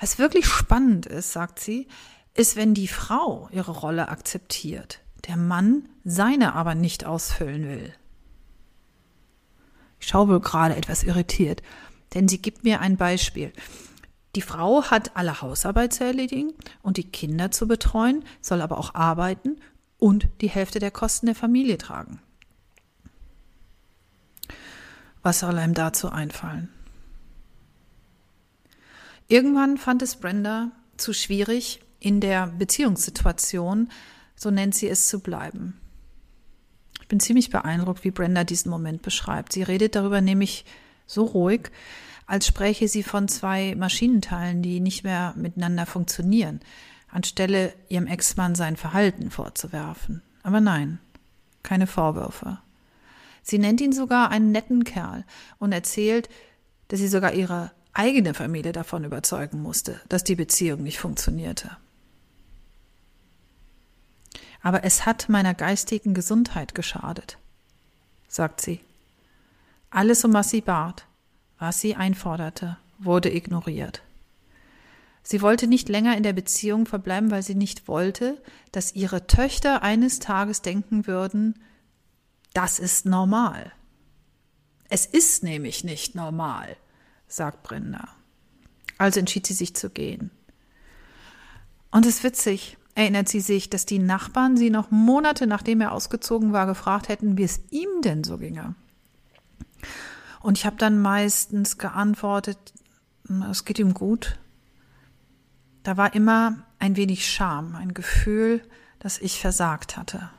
Was 0.00 0.18
wirklich 0.18 0.46
spannend 0.46 1.06
ist, 1.06 1.32
sagt 1.32 1.58
sie, 1.58 1.88
ist, 2.34 2.56
wenn 2.56 2.74
die 2.74 2.88
Frau 2.88 3.48
ihre 3.52 3.72
Rolle 3.72 4.08
akzeptiert, 4.08 5.00
der 5.26 5.36
Mann 5.36 5.88
seine 6.04 6.54
aber 6.54 6.74
nicht 6.74 7.04
ausfüllen 7.04 7.66
will. 7.68 7.92
Ich 9.98 10.08
schaue 10.08 10.28
wohl 10.28 10.40
gerade 10.40 10.76
etwas 10.76 11.02
irritiert, 11.02 11.62
denn 12.14 12.28
sie 12.28 12.40
gibt 12.40 12.64
mir 12.64 12.80
ein 12.80 12.96
Beispiel. 12.96 13.52
Die 14.34 14.42
Frau 14.42 14.84
hat 14.84 15.16
alle 15.16 15.40
Hausarbeit 15.40 15.94
zu 15.94 16.04
erledigen 16.04 16.52
und 16.82 16.98
die 16.98 17.10
Kinder 17.10 17.50
zu 17.50 17.66
betreuen, 17.66 18.24
soll 18.40 18.60
aber 18.60 18.78
auch 18.78 18.94
arbeiten 18.94 19.56
und 19.98 20.28
die 20.42 20.50
Hälfte 20.50 20.78
der 20.78 20.90
Kosten 20.90 21.26
der 21.26 21.34
Familie 21.34 21.78
tragen. 21.78 22.20
Was 25.22 25.40
soll 25.40 25.58
einem 25.58 25.74
dazu 25.74 26.10
einfallen? 26.10 26.68
Irgendwann 29.28 29.76
fand 29.78 30.02
es 30.02 30.16
Brenda 30.16 30.70
zu 30.96 31.12
schwierig, 31.12 31.80
in 31.98 32.20
der 32.20 32.46
Beziehungssituation, 32.46 33.90
so 34.36 34.50
nennt 34.50 34.74
sie 34.74 34.88
es, 34.88 35.08
zu 35.08 35.20
bleiben. 35.20 35.80
Ich 37.00 37.08
bin 37.08 37.20
ziemlich 37.20 37.50
beeindruckt, 37.50 38.04
wie 38.04 38.10
Brenda 38.10 38.44
diesen 38.44 38.70
Moment 38.70 39.02
beschreibt. 39.02 39.52
Sie 39.52 39.62
redet 39.62 39.94
darüber 39.94 40.20
nämlich 40.20 40.64
so 41.06 41.24
ruhig, 41.24 41.70
als 42.26 42.46
spräche 42.46 42.88
sie 42.88 43.02
von 43.02 43.28
zwei 43.28 43.74
Maschinenteilen, 43.76 44.62
die 44.62 44.80
nicht 44.80 45.04
mehr 45.04 45.32
miteinander 45.36 45.86
funktionieren, 45.86 46.60
anstelle 47.08 47.72
ihrem 47.88 48.06
Ex-Mann 48.06 48.54
sein 48.54 48.76
Verhalten 48.76 49.30
vorzuwerfen. 49.30 50.22
Aber 50.42 50.60
nein, 50.60 50.98
keine 51.62 51.86
Vorwürfe. 51.86 52.58
Sie 53.42 53.58
nennt 53.58 53.80
ihn 53.80 53.92
sogar 53.92 54.30
einen 54.30 54.50
netten 54.50 54.82
Kerl 54.82 55.24
und 55.58 55.70
erzählt, 55.70 56.28
dass 56.88 56.98
sie 56.98 57.08
sogar 57.08 57.32
ihre 57.32 57.70
eigene 57.92 58.34
Familie 58.34 58.72
davon 58.72 59.04
überzeugen 59.04 59.62
musste, 59.62 60.00
dass 60.08 60.24
die 60.24 60.34
Beziehung 60.34 60.82
nicht 60.82 60.98
funktionierte. 60.98 61.76
Aber 64.66 64.82
es 64.82 65.06
hat 65.06 65.28
meiner 65.28 65.54
geistigen 65.54 66.12
Gesundheit 66.12 66.74
geschadet, 66.74 67.38
sagt 68.26 68.60
sie. 68.60 68.80
Alles, 69.90 70.24
um 70.24 70.32
was 70.32 70.50
sie 70.50 70.60
bat, 70.60 71.06
was 71.56 71.80
sie 71.80 71.94
einforderte, 71.94 72.76
wurde 72.98 73.32
ignoriert. 73.32 74.02
Sie 75.22 75.40
wollte 75.40 75.68
nicht 75.68 75.88
länger 75.88 76.16
in 76.16 76.24
der 76.24 76.32
Beziehung 76.32 76.84
verbleiben, 76.84 77.30
weil 77.30 77.44
sie 77.44 77.54
nicht 77.54 77.86
wollte, 77.86 78.42
dass 78.72 78.96
ihre 78.96 79.28
Töchter 79.28 79.84
eines 79.84 80.18
Tages 80.18 80.62
denken 80.62 81.06
würden, 81.06 81.62
das 82.52 82.80
ist 82.80 83.06
normal. 83.06 83.70
Es 84.88 85.06
ist 85.06 85.44
nämlich 85.44 85.84
nicht 85.84 86.16
normal, 86.16 86.76
sagt 87.28 87.62
Brenda. 87.62 88.08
Also 88.98 89.20
entschied 89.20 89.46
sie 89.46 89.54
sich 89.54 89.76
zu 89.76 89.90
gehen. 89.90 90.32
Und 91.92 92.04
es 92.04 92.16
ist 92.16 92.24
witzig, 92.24 92.78
erinnert 92.96 93.28
sie 93.28 93.40
sich, 93.40 93.68
dass 93.70 93.84
die 93.86 93.98
Nachbarn 93.98 94.56
sie 94.56 94.70
noch 94.70 94.90
Monate 94.90 95.46
nachdem 95.46 95.80
er 95.82 95.92
ausgezogen 95.92 96.52
war 96.52 96.66
gefragt 96.66 97.08
hätten, 97.08 97.38
wie 97.38 97.44
es 97.44 97.60
ihm 97.70 98.00
denn 98.02 98.24
so 98.24 98.38
ginge. 98.38 98.74
Und 100.40 100.56
ich 100.58 100.64
habe 100.64 100.76
dann 100.76 101.00
meistens 101.00 101.76
geantwortet, 101.76 102.58
es 103.50 103.64
geht 103.64 103.78
ihm 103.78 103.92
gut. 103.92 104.38
Da 105.82 105.96
war 105.96 106.14
immer 106.14 106.64
ein 106.78 106.96
wenig 106.96 107.30
Scham, 107.30 107.76
ein 107.76 107.92
Gefühl, 107.92 108.62
dass 108.98 109.18
ich 109.18 109.40
versagt 109.40 109.96
hatte. 109.96 110.30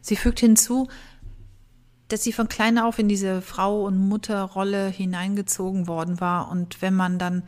Sie 0.00 0.16
fügt 0.16 0.38
hinzu, 0.38 0.88
dass 2.08 2.22
sie 2.22 2.32
von 2.32 2.48
klein 2.48 2.78
auf 2.78 3.00
in 3.00 3.08
diese 3.08 3.42
Frau- 3.42 3.84
und 3.84 3.98
Mutterrolle 3.98 4.88
hineingezogen 4.88 5.88
worden 5.88 6.20
war. 6.20 6.50
Und 6.50 6.82
wenn 6.82 6.94
man 6.94 7.18
dann 7.18 7.42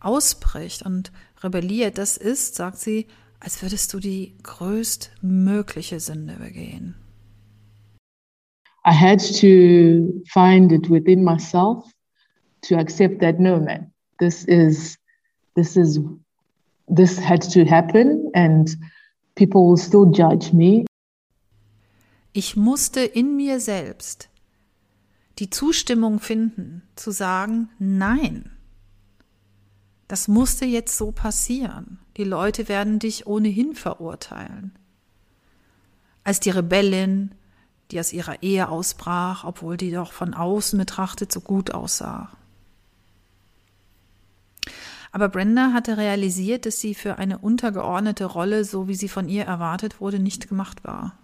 ausbricht 0.00 0.82
und 0.82 1.12
rebelliert, 1.42 1.98
das 1.98 2.16
ist, 2.16 2.54
sagt 2.54 2.78
sie, 2.78 3.06
als 3.40 3.62
würdest 3.62 3.92
du 3.92 3.98
die 3.98 4.34
größtmögliche 4.42 6.00
Sünde 6.00 6.34
begehen. 6.34 6.94
I 8.86 8.92
had 8.92 9.20
to 9.40 10.22
find 10.32 10.72
it 10.72 10.88
within 10.88 11.22
myself 11.22 11.84
to 12.62 12.76
accept 12.76 13.20
that 13.20 13.38
no 13.38 13.60
man, 13.60 13.92
this 14.18 14.44
is 14.44 14.96
this 15.54 15.76
is 15.76 16.00
this 16.88 17.18
had 17.18 17.42
to 17.52 17.64
happen 17.64 18.30
and 18.34 18.76
people 19.34 19.68
will 19.68 19.76
still 19.76 20.06
judge 20.10 20.52
me. 20.52 20.84
Ich 22.32 22.56
musste 22.56 23.00
in 23.00 23.36
mir 23.36 23.60
selbst 23.60 24.28
die 25.38 25.50
Zustimmung 25.50 26.20
finden, 26.20 26.82
zu 26.96 27.10
sagen, 27.10 27.70
nein. 27.78 28.52
Das 30.10 30.26
musste 30.26 30.64
jetzt 30.64 30.96
so 30.96 31.12
passieren. 31.12 32.00
Die 32.16 32.24
Leute 32.24 32.68
werden 32.68 32.98
dich 32.98 33.28
ohnehin 33.28 33.76
verurteilen. 33.76 34.76
Als 36.24 36.40
die 36.40 36.50
Rebellin, 36.50 37.32
die 37.92 38.00
aus 38.00 38.12
ihrer 38.12 38.42
Ehe 38.42 38.68
ausbrach, 38.70 39.44
obwohl 39.44 39.76
die 39.76 39.92
doch 39.92 40.10
von 40.10 40.34
außen 40.34 40.76
betrachtet 40.76 41.30
so 41.30 41.40
gut 41.40 41.70
aussah. 41.70 42.28
Aber 45.12 45.28
Brenda 45.28 45.72
hatte 45.72 45.96
realisiert, 45.96 46.66
dass 46.66 46.80
sie 46.80 46.96
für 46.96 47.18
eine 47.18 47.38
untergeordnete 47.38 48.24
Rolle, 48.24 48.64
so 48.64 48.88
wie 48.88 48.96
sie 48.96 49.08
von 49.08 49.28
ihr 49.28 49.44
erwartet 49.44 50.00
wurde, 50.00 50.18
nicht 50.18 50.48
gemacht 50.48 50.82
war. 50.82 51.16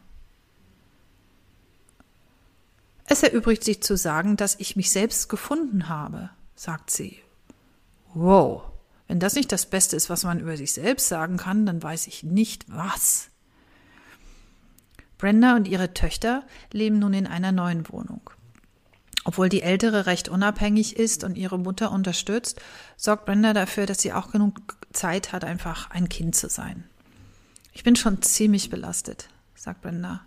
Es 3.07 3.25
erübrigt 3.25 3.64
sich 3.64 3.83
zu 3.83 3.97
sagen, 3.97 4.37
dass 4.37 4.55
ich 4.61 4.76
mich 4.76 4.93
selbst 4.93 5.28
gefunden 5.28 5.88
habe, 5.88 6.31
sagt 6.55 6.93
sie. 6.93 7.19
Wow, 8.14 8.62
wenn 9.08 9.20
das 9.20 9.34
nicht 9.34 9.52
das 9.52 9.66
Beste 9.66 9.96
ist, 9.96 10.10
was 10.10 10.25
man 10.25 10.40
über 10.40 10.56
sich 10.56 10.72
selbst 10.72 11.08
sagen 11.08 11.36
kann, 11.36 11.66
dann 11.66 11.82
weiß 11.82 12.06
ich 12.06 12.22
nicht 12.22 12.64
was. 12.68 13.30
Brenda 15.18 15.56
und 15.56 15.68
ihre 15.68 15.94
Töchter 15.94 16.44
leben 16.72 16.98
nun 16.98 17.14
in 17.14 17.26
einer 17.26 17.52
neuen 17.52 17.88
Wohnung. 17.88 18.30
Obwohl 19.25 19.48
die 19.48 19.62
ältere 19.62 20.06
recht 20.06 20.28
unabhängig 20.28 20.96
ist 20.96 21.25
und 21.25 21.36
ihre 21.36 21.58
Mutter 21.58 21.90
unterstützt, 21.90 22.60
sorgt 22.96 23.26
Brenda 23.26 23.52
dafür, 23.54 23.86
dass 23.86 24.00
sie 24.00 24.12
auch 24.12 24.30
genug 24.30 24.76
Zeit 24.92 25.32
hat, 25.32 25.42
einfach 25.42 25.90
ein 25.90 26.08
Kind 26.08 26.36
zu 26.36 26.48
sein. 26.48 26.84
Ich 27.72 27.82
bin 27.82 27.96
schon 27.96 28.22
ziemlich 28.22 28.70
belastet, 28.70 29.28
sagt 29.54 29.82
Brenda. 29.82 30.25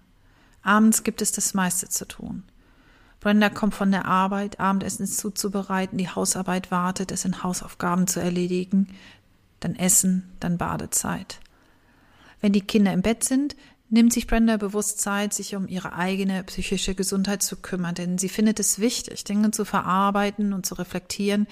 Abends 0.61 1.03
gibt 1.03 1.21
es 1.21 1.31
das 1.31 1.53
meiste 1.53 1.87
zu 1.87 2.07
tun. 2.07 2.43
Brenda 3.19 3.49
kommt 3.49 3.75
von 3.75 3.91
der 3.91 4.05
Arbeit, 4.05 4.59
Abendessen 4.59 5.05
zuzubereiten, 5.05 5.97
die 5.97 6.09
Hausarbeit 6.09 6.71
wartet, 6.71 7.11
es 7.11 7.23
sind 7.23 7.43
Hausaufgaben 7.43 8.07
zu 8.07 8.21
erledigen, 8.21 8.87
dann 9.59 9.75
Essen, 9.75 10.29
dann 10.39 10.57
Badezeit. 10.57 11.39
Wenn 12.39 12.53
die 12.53 12.61
Kinder 12.61 12.93
im 12.93 13.01
Bett 13.01 13.25
sind, 13.25 13.57
nimmt 13.89 14.13
sich 14.13 14.27
Brenda 14.27 14.57
bewusst 14.57 15.01
Zeit, 15.01 15.33
sich 15.33 15.55
um 15.55 15.67
ihre 15.67 15.93
eigene 15.93 16.43
psychische 16.43 16.95
Gesundheit 16.95 17.43
zu 17.43 17.57
kümmern, 17.57 17.95
denn 17.95 18.17
sie 18.17 18.29
findet 18.29 18.59
es 18.59 18.79
wichtig, 18.79 19.23
Dinge 19.25 19.51
zu 19.51 19.65
verarbeiten 19.65 20.53
und 20.53 20.65
zu 20.65 20.75
reflektieren, 20.75 21.47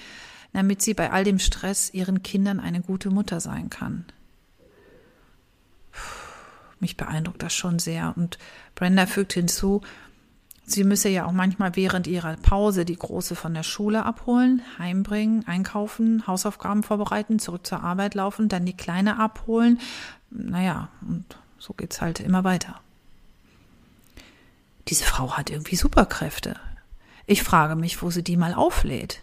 damit 0.52 0.80
sie 0.80 0.94
bei 0.94 1.10
all 1.10 1.24
dem 1.24 1.38
Stress 1.38 1.92
ihren 1.92 2.22
Kindern 2.22 2.60
eine 2.60 2.80
gute 2.80 3.10
Mutter 3.10 3.40
sein 3.40 3.68
kann. 3.68 4.06
Mich 6.80 6.96
beeindruckt 6.96 7.42
das 7.42 7.54
schon 7.54 7.78
sehr. 7.78 8.14
Und 8.16 8.38
Brenda 8.74 9.06
fügt 9.06 9.32
hinzu, 9.32 9.82
sie 10.70 10.84
müsse 10.84 11.08
ja 11.08 11.26
auch 11.26 11.32
manchmal 11.32 11.76
während 11.76 12.06
ihrer 12.06 12.36
Pause 12.36 12.84
die 12.84 12.96
Große 12.96 13.34
von 13.34 13.54
der 13.54 13.62
Schule 13.62 14.04
abholen, 14.04 14.62
heimbringen, 14.78 15.46
einkaufen, 15.46 16.26
Hausaufgaben 16.26 16.82
vorbereiten, 16.82 17.38
zurück 17.38 17.66
zur 17.66 17.82
Arbeit 17.82 18.14
laufen, 18.14 18.48
dann 18.48 18.64
die 18.64 18.76
Kleine 18.76 19.18
abholen. 19.18 19.80
Naja, 20.30 20.88
und 21.02 21.24
so 21.58 21.72
geht's 21.74 22.00
halt 22.00 22.20
immer 22.20 22.44
weiter. 22.44 22.80
Diese 24.88 25.04
Frau 25.04 25.36
hat 25.36 25.50
irgendwie 25.50 25.76
Superkräfte. 25.76 26.56
Ich 27.26 27.42
frage 27.42 27.76
mich, 27.76 28.02
wo 28.02 28.10
sie 28.10 28.24
die 28.24 28.36
mal 28.38 28.54
auflädt. 28.54 29.20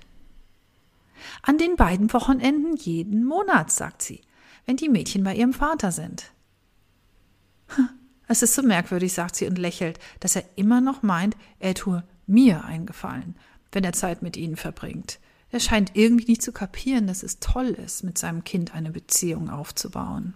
An 1.42 1.58
den 1.58 1.76
beiden 1.76 2.14
Wochenenden 2.14 2.76
jeden 2.76 3.26
Monat, 3.26 3.72
sagt 3.72 4.04
sie, 4.04 4.22
wenn 4.66 4.78
die 4.78 4.90
Mädchen 4.90 5.24
bei 5.24 5.36
ihrem 5.36 5.54
Vater 5.54 5.92
sind. 5.92 6.32
Es 8.28 8.42
ist 8.42 8.56
so 8.56 8.64
merkwürdig, 8.64 9.14
sagt 9.14 9.36
sie 9.36 9.48
und 9.48 9.58
lächelt, 9.58 10.00
dass 10.20 10.36
er 10.36 10.44
immer 10.56 10.82
noch 10.82 11.04
meint, 11.04 11.36
er 11.60 11.74
tue 11.74 12.04
mir 12.28 12.66
einen 12.66 12.86
Gefallen, 12.86 13.36
wenn 13.72 13.84
er 13.84 13.94
Zeit 13.94 14.22
mit 14.22 14.38
ihnen 14.38 14.56
verbringt. 14.56 15.20
Er 15.52 15.60
scheint 15.60 15.92
irgendwie 15.94 16.32
nicht 16.32 16.42
zu 16.42 16.52
kapieren, 16.52 17.08
dass 17.08 17.24
es 17.24 17.40
toll 17.40 17.68
ist, 17.68 18.04
mit 18.04 18.18
seinem 18.18 18.44
Kind 18.44 18.74
eine 18.74 18.92
Beziehung 18.92 19.50
aufzubauen. 19.50 20.34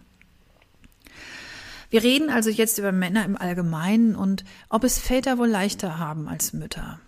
Wir 1.89 2.03
reden 2.03 2.29
also 2.29 2.51
jetzt 2.51 2.77
über 2.77 2.91
Männer 2.91 3.25
im 3.25 3.35
Allgemeinen 3.35 4.15
und 4.15 4.45
ob 4.69 4.83
es 4.83 4.99
Väter 4.99 5.39
wohl 5.39 5.47
leichter 5.47 5.97
haben 5.97 6.27
als 6.27 6.53
Mütter. 6.53 6.99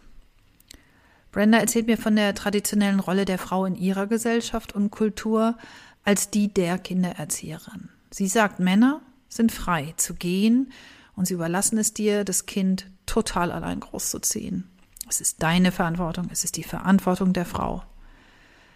Brenda 1.31 1.59
erzählt 1.59 1.87
mir 1.87 1.97
von 1.97 2.15
der 2.15 2.33
traditionellen 2.35 2.99
Rolle 2.99 3.25
der 3.25 3.37
Frau 3.37 3.65
in 3.65 3.75
ihrer 3.75 4.07
Gesellschaft 4.07 4.73
und 4.73 4.89
Kultur 4.89 5.57
als 6.03 6.31
die 6.31 6.51
der 6.51 6.77
Kindererzieherin. 6.79 7.89
Sie 8.09 8.27
sagt, 8.27 8.59
Männer 8.59 9.01
sind 9.31 9.51
frei 9.51 9.93
zu 9.97 10.13
gehen 10.13 10.71
und 11.15 11.25
sie 11.25 11.33
überlassen 11.33 11.77
es 11.77 11.93
dir, 11.93 12.23
das 12.23 12.45
Kind 12.45 12.85
total 13.05 13.51
allein 13.51 13.79
großzuziehen. 13.79 14.69
Es 15.09 15.21
ist 15.21 15.41
deine 15.41 15.71
Verantwortung, 15.71 16.29
es 16.31 16.43
ist 16.43 16.57
die 16.57 16.63
Verantwortung 16.63 17.33
der 17.33 17.45
Frau. 17.45 17.83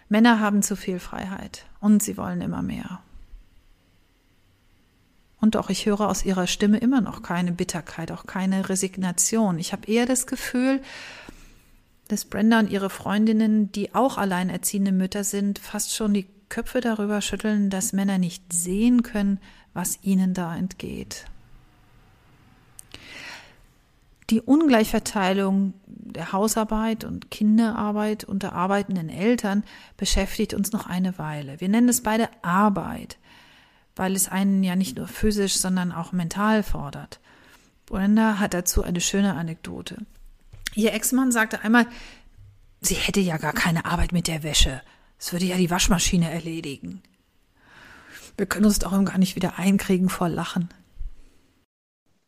Männer 0.08 0.40
haben 0.40 0.62
zu 0.62 0.76
viel 0.76 0.98
Freiheit 0.98 1.66
und 1.80 2.02
sie 2.02 2.16
wollen 2.16 2.40
immer 2.40 2.62
mehr. 2.62 3.00
Und 5.40 5.54
doch, 5.54 5.68
ich 5.68 5.86
höre 5.86 6.08
aus 6.08 6.24
ihrer 6.24 6.46
Stimme 6.46 6.78
immer 6.78 7.00
noch 7.00 7.22
keine 7.22 7.52
Bitterkeit, 7.52 8.10
auch 8.10 8.26
keine 8.26 8.68
Resignation. 8.68 9.58
Ich 9.58 9.72
habe 9.72 9.90
eher 9.90 10.06
das 10.06 10.26
Gefühl, 10.26 10.80
dass 12.08 12.24
Brenda 12.24 12.60
und 12.60 12.70
ihre 12.70 12.90
Freundinnen, 12.90 13.70
die 13.72 13.94
auch 13.94 14.16
alleinerziehende 14.16 14.92
Mütter 14.92 15.24
sind, 15.24 15.58
fast 15.58 15.94
schon 15.94 16.14
die 16.14 16.26
Köpfe 16.48 16.80
darüber 16.80 17.20
schütteln, 17.20 17.70
dass 17.70 17.92
Männer 17.92 18.18
nicht 18.18 18.52
sehen 18.52 19.02
können, 19.02 19.40
was 19.76 19.98
ihnen 20.02 20.34
da 20.34 20.56
entgeht. 20.56 21.26
Die 24.30 24.40
Ungleichverteilung 24.40 25.74
der 25.86 26.32
Hausarbeit 26.32 27.04
und 27.04 27.30
Kinderarbeit 27.30 28.24
unter 28.24 28.54
arbeitenden 28.54 29.08
Eltern 29.08 29.62
beschäftigt 29.96 30.54
uns 30.54 30.72
noch 30.72 30.86
eine 30.86 31.18
Weile. 31.18 31.60
Wir 31.60 31.68
nennen 31.68 31.88
es 31.88 32.02
beide 32.02 32.28
Arbeit, 32.42 33.18
weil 33.94 34.16
es 34.16 34.28
einen 34.28 34.64
ja 34.64 34.74
nicht 34.74 34.96
nur 34.96 35.06
physisch, 35.06 35.56
sondern 35.56 35.92
auch 35.92 36.10
mental 36.10 36.64
fordert. 36.64 37.20
Brenda 37.84 38.40
hat 38.40 38.52
dazu 38.52 38.82
eine 38.82 39.00
schöne 39.00 39.34
Anekdote. 39.34 39.98
Ihr 40.74 40.92
Ex-Mann 40.92 41.30
sagte 41.30 41.60
einmal, 41.60 41.86
sie 42.80 42.96
hätte 42.96 43.20
ja 43.20 43.36
gar 43.36 43.52
keine 43.52 43.84
Arbeit 43.84 44.10
mit 44.12 44.26
der 44.26 44.42
Wäsche. 44.42 44.82
Es 45.18 45.32
würde 45.32 45.44
ja 45.44 45.56
die 45.56 45.70
Waschmaschine 45.70 46.30
erledigen. 46.30 47.02
Wir 48.36 48.46
können 48.46 48.66
uns 48.66 48.78
darum 48.78 49.04
gar 49.04 49.18
nicht 49.18 49.34
wieder 49.36 49.58
einkriegen 49.58 50.08
vor 50.08 50.28
Lachen. 50.28 50.68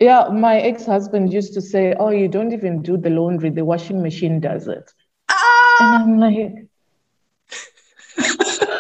Yeah, 0.01 0.31
my 0.31 0.59
ex-husband 0.61 1.35
used 1.35 1.55
to 1.55 1.61
say, 1.61 1.95
"Oh, 1.99 2.11
you 2.11 2.29
don't 2.29 2.53
even 2.53 2.83
do 2.83 2.97
the 2.97 3.09
laundry; 3.09 3.51
the 3.51 3.67
washing 3.67 4.01
machine 4.01 4.41
does 4.41 4.69
it." 4.69 4.95
Ah! 5.29 5.35
And 5.81 5.95
I'm 6.03 6.19
like, 6.21 6.69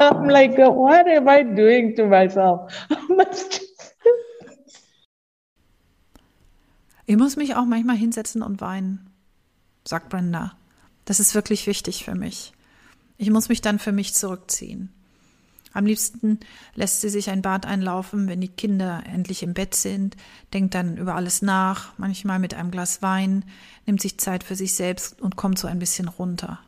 I'm 0.00 0.28
like, 0.28 0.58
what 0.58 1.06
am 1.08 1.28
I 1.28 1.42
doing 1.42 1.94
to 1.96 2.06
myself? 2.06 2.72
Ich 7.06 7.16
muss 7.16 7.36
mich 7.36 7.54
auch 7.54 7.64
manchmal 7.64 7.96
hinsetzen 7.96 8.42
und 8.42 8.60
weinen, 8.60 9.10
sagt 9.84 10.08
Brenda. 10.08 10.56
Das 11.04 11.20
ist 11.20 11.34
wirklich 11.34 11.66
wichtig 11.68 12.04
für 12.04 12.16
mich. 12.16 12.52
Ich 13.16 13.30
muss 13.30 13.48
mich 13.48 13.60
dann 13.60 13.78
für 13.78 13.92
mich 13.92 14.14
zurückziehen. 14.14 14.92
Am 15.72 15.86
liebsten 15.86 16.40
lässt 16.74 17.02
sie 17.02 17.10
sich 17.10 17.30
ein 17.30 17.42
Bad 17.42 17.66
einlaufen, 17.66 18.28
wenn 18.28 18.40
die 18.40 18.48
Kinder 18.48 19.04
endlich 19.06 19.42
im 19.42 19.52
Bett 19.54 19.74
sind, 19.74 20.16
denkt 20.52 20.74
dann 20.74 20.96
über 20.96 21.14
alles 21.14 21.42
nach, 21.42 21.92
manchmal 21.98 22.38
mit 22.38 22.54
einem 22.54 22.70
Glas 22.70 23.02
Wein, 23.02 23.44
nimmt 23.84 24.00
sich 24.00 24.18
Zeit 24.18 24.42
für 24.42 24.56
sich 24.56 24.72
selbst 24.74 25.20
und 25.20 25.36
kommt 25.36 25.58
so 25.58 25.68
ein 25.68 25.78
bisschen 25.78 26.08
runter. 26.08 26.58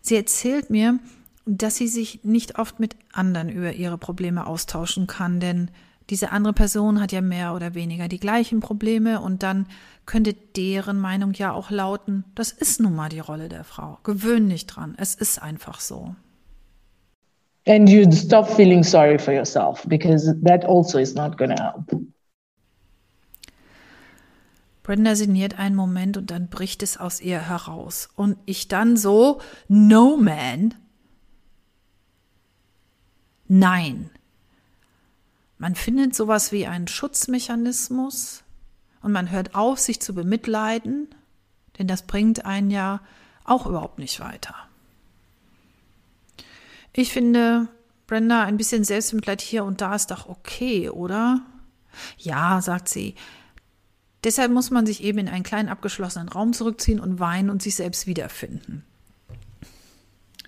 Sie 0.00 0.16
erzählt 0.16 0.70
mir, 0.70 0.98
dass 1.44 1.76
sie 1.76 1.88
sich 1.88 2.24
nicht 2.24 2.58
oft 2.58 2.80
mit 2.80 2.96
anderen 3.12 3.50
über 3.50 3.74
ihre 3.74 3.98
Probleme 3.98 4.46
austauschen 4.46 5.06
kann, 5.06 5.38
denn 5.38 5.70
diese 6.10 6.32
andere 6.32 6.52
Person 6.52 7.00
hat 7.00 7.12
ja 7.12 7.20
mehr 7.20 7.54
oder 7.54 7.74
weniger 7.74 8.08
die 8.08 8.18
gleichen 8.18 8.60
Probleme 8.60 9.20
und 9.20 9.42
dann 9.42 9.66
könnte 10.06 10.34
deren 10.34 10.98
Meinung 10.98 11.32
ja 11.34 11.52
auch 11.52 11.70
lauten, 11.70 12.24
das 12.34 12.50
ist 12.50 12.80
nun 12.80 12.96
mal 12.96 13.08
die 13.08 13.20
Rolle 13.20 13.48
der 13.48 13.62
Frau. 13.62 13.98
Gewöhn 14.02 14.48
dich 14.48 14.66
dran. 14.66 14.94
Es 14.98 15.14
ist 15.14 15.40
einfach 15.40 15.78
so. 15.78 16.14
And 17.68 17.88
you 17.88 18.10
stop 18.10 18.48
feeling 18.48 18.82
sorry 18.82 19.18
for 19.18 19.32
yourself 19.32 19.86
because 19.86 20.34
that 20.44 20.64
also 20.64 20.98
is 20.98 21.14
not 21.14 21.38
to 21.38 21.46
help. 21.46 21.84
Brenda 24.82 25.14
sinniert 25.14 25.58
einen 25.58 25.76
Moment 25.76 26.16
und 26.16 26.32
dann 26.32 26.48
bricht 26.48 26.82
es 26.82 26.96
aus 26.96 27.20
ihr 27.20 27.48
heraus. 27.48 28.08
Und 28.16 28.36
ich 28.46 28.66
dann 28.66 28.96
so, 28.96 29.40
no 29.68 30.16
man. 30.16 30.74
Nein, 33.46 34.10
man 35.60 35.74
findet 35.74 36.16
sowas 36.16 36.52
wie 36.52 36.66
einen 36.66 36.88
Schutzmechanismus 36.88 38.44
und 39.02 39.12
man 39.12 39.30
hört 39.30 39.54
auf, 39.54 39.78
sich 39.78 40.00
zu 40.00 40.14
bemitleiden, 40.14 41.08
denn 41.78 41.86
das 41.86 42.06
bringt 42.06 42.46
einen 42.46 42.70
ja 42.70 43.02
auch 43.44 43.66
überhaupt 43.66 43.98
nicht 43.98 44.20
weiter. 44.20 44.54
Ich 46.94 47.12
finde, 47.12 47.68
Brenda, 48.06 48.42
ein 48.42 48.56
bisschen 48.56 48.84
Selbstmitleid 48.84 49.42
hier 49.42 49.64
und 49.66 49.82
da 49.82 49.94
ist 49.94 50.10
doch 50.10 50.30
okay, 50.30 50.88
oder? 50.88 51.42
Ja, 52.16 52.62
sagt 52.62 52.88
sie. 52.88 53.14
Deshalb 54.24 54.52
muss 54.52 54.70
man 54.70 54.86
sich 54.86 55.02
eben 55.02 55.18
in 55.18 55.28
einen 55.28 55.44
kleinen 55.44 55.68
abgeschlossenen 55.68 56.30
Raum 56.30 56.54
zurückziehen 56.54 57.00
und 57.00 57.20
weinen 57.20 57.50
und 57.50 57.60
sich 57.60 57.74
selbst 57.74 58.06
wiederfinden. 58.06 58.82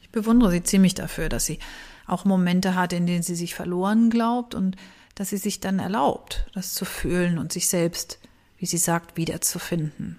Ich 0.01 0.09
bewundere 0.09 0.53
sie 0.53 0.63
ziemlich 0.63 0.95
dafür, 0.95 1.29
dass 1.29 1.45
sie 1.45 1.59
auch 2.07 2.25
Momente 2.25 2.75
hat, 2.75 2.95
in 2.95 3.07
denen 3.07 3.23
sie 3.23 3.35
sich 3.35 3.55
verloren 3.55 4.09
glaubt 4.09 4.55
und 4.55 4.77
dass 5.15 5.31
sie 5.31 5.37
sich 5.37 5.61
dann 5.61 5.79
erlaubt, 5.79 6.47
das 6.55 6.75
zu 6.75 6.85
fühlen 6.85 7.39
und 7.39 7.53
sich 7.53 7.69
selbst, 7.69 8.19
wie 8.57 8.67
sie 8.67 8.79
sagt, 8.79 9.17
wiederzufinden. 9.17 10.19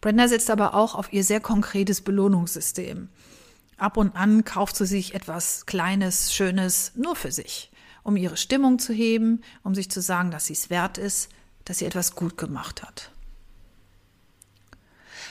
Brenda 0.00 0.28
setzt 0.28 0.50
aber 0.50 0.74
auch 0.74 0.94
auf 0.94 1.12
ihr 1.12 1.24
sehr 1.24 1.40
konkretes 1.40 2.02
Belohnungssystem. 2.02 3.08
Ab 3.78 3.96
und 3.96 4.14
an 4.14 4.44
kauft 4.44 4.76
sie 4.76 4.86
sich 4.86 5.14
etwas 5.14 5.66
Kleines, 5.66 6.34
Schönes 6.34 6.92
nur 6.94 7.16
für 7.16 7.32
sich, 7.32 7.72
um 8.02 8.16
ihre 8.16 8.36
Stimmung 8.36 8.78
zu 8.78 8.92
heben, 8.92 9.42
um 9.62 9.74
sich 9.74 9.90
zu 9.90 10.02
sagen, 10.02 10.30
dass 10.30 10.46
sie 10.46 10.52
es 10.52 10.70
wert 10.70 10.98
ist, 10.98 11.30
dass 11.64 11.78
sie 11.78 11.86
etwas 11.86 12.14
gut 12.14 12.36
gemacht 12.36 12.82
hat. 12.82 13.10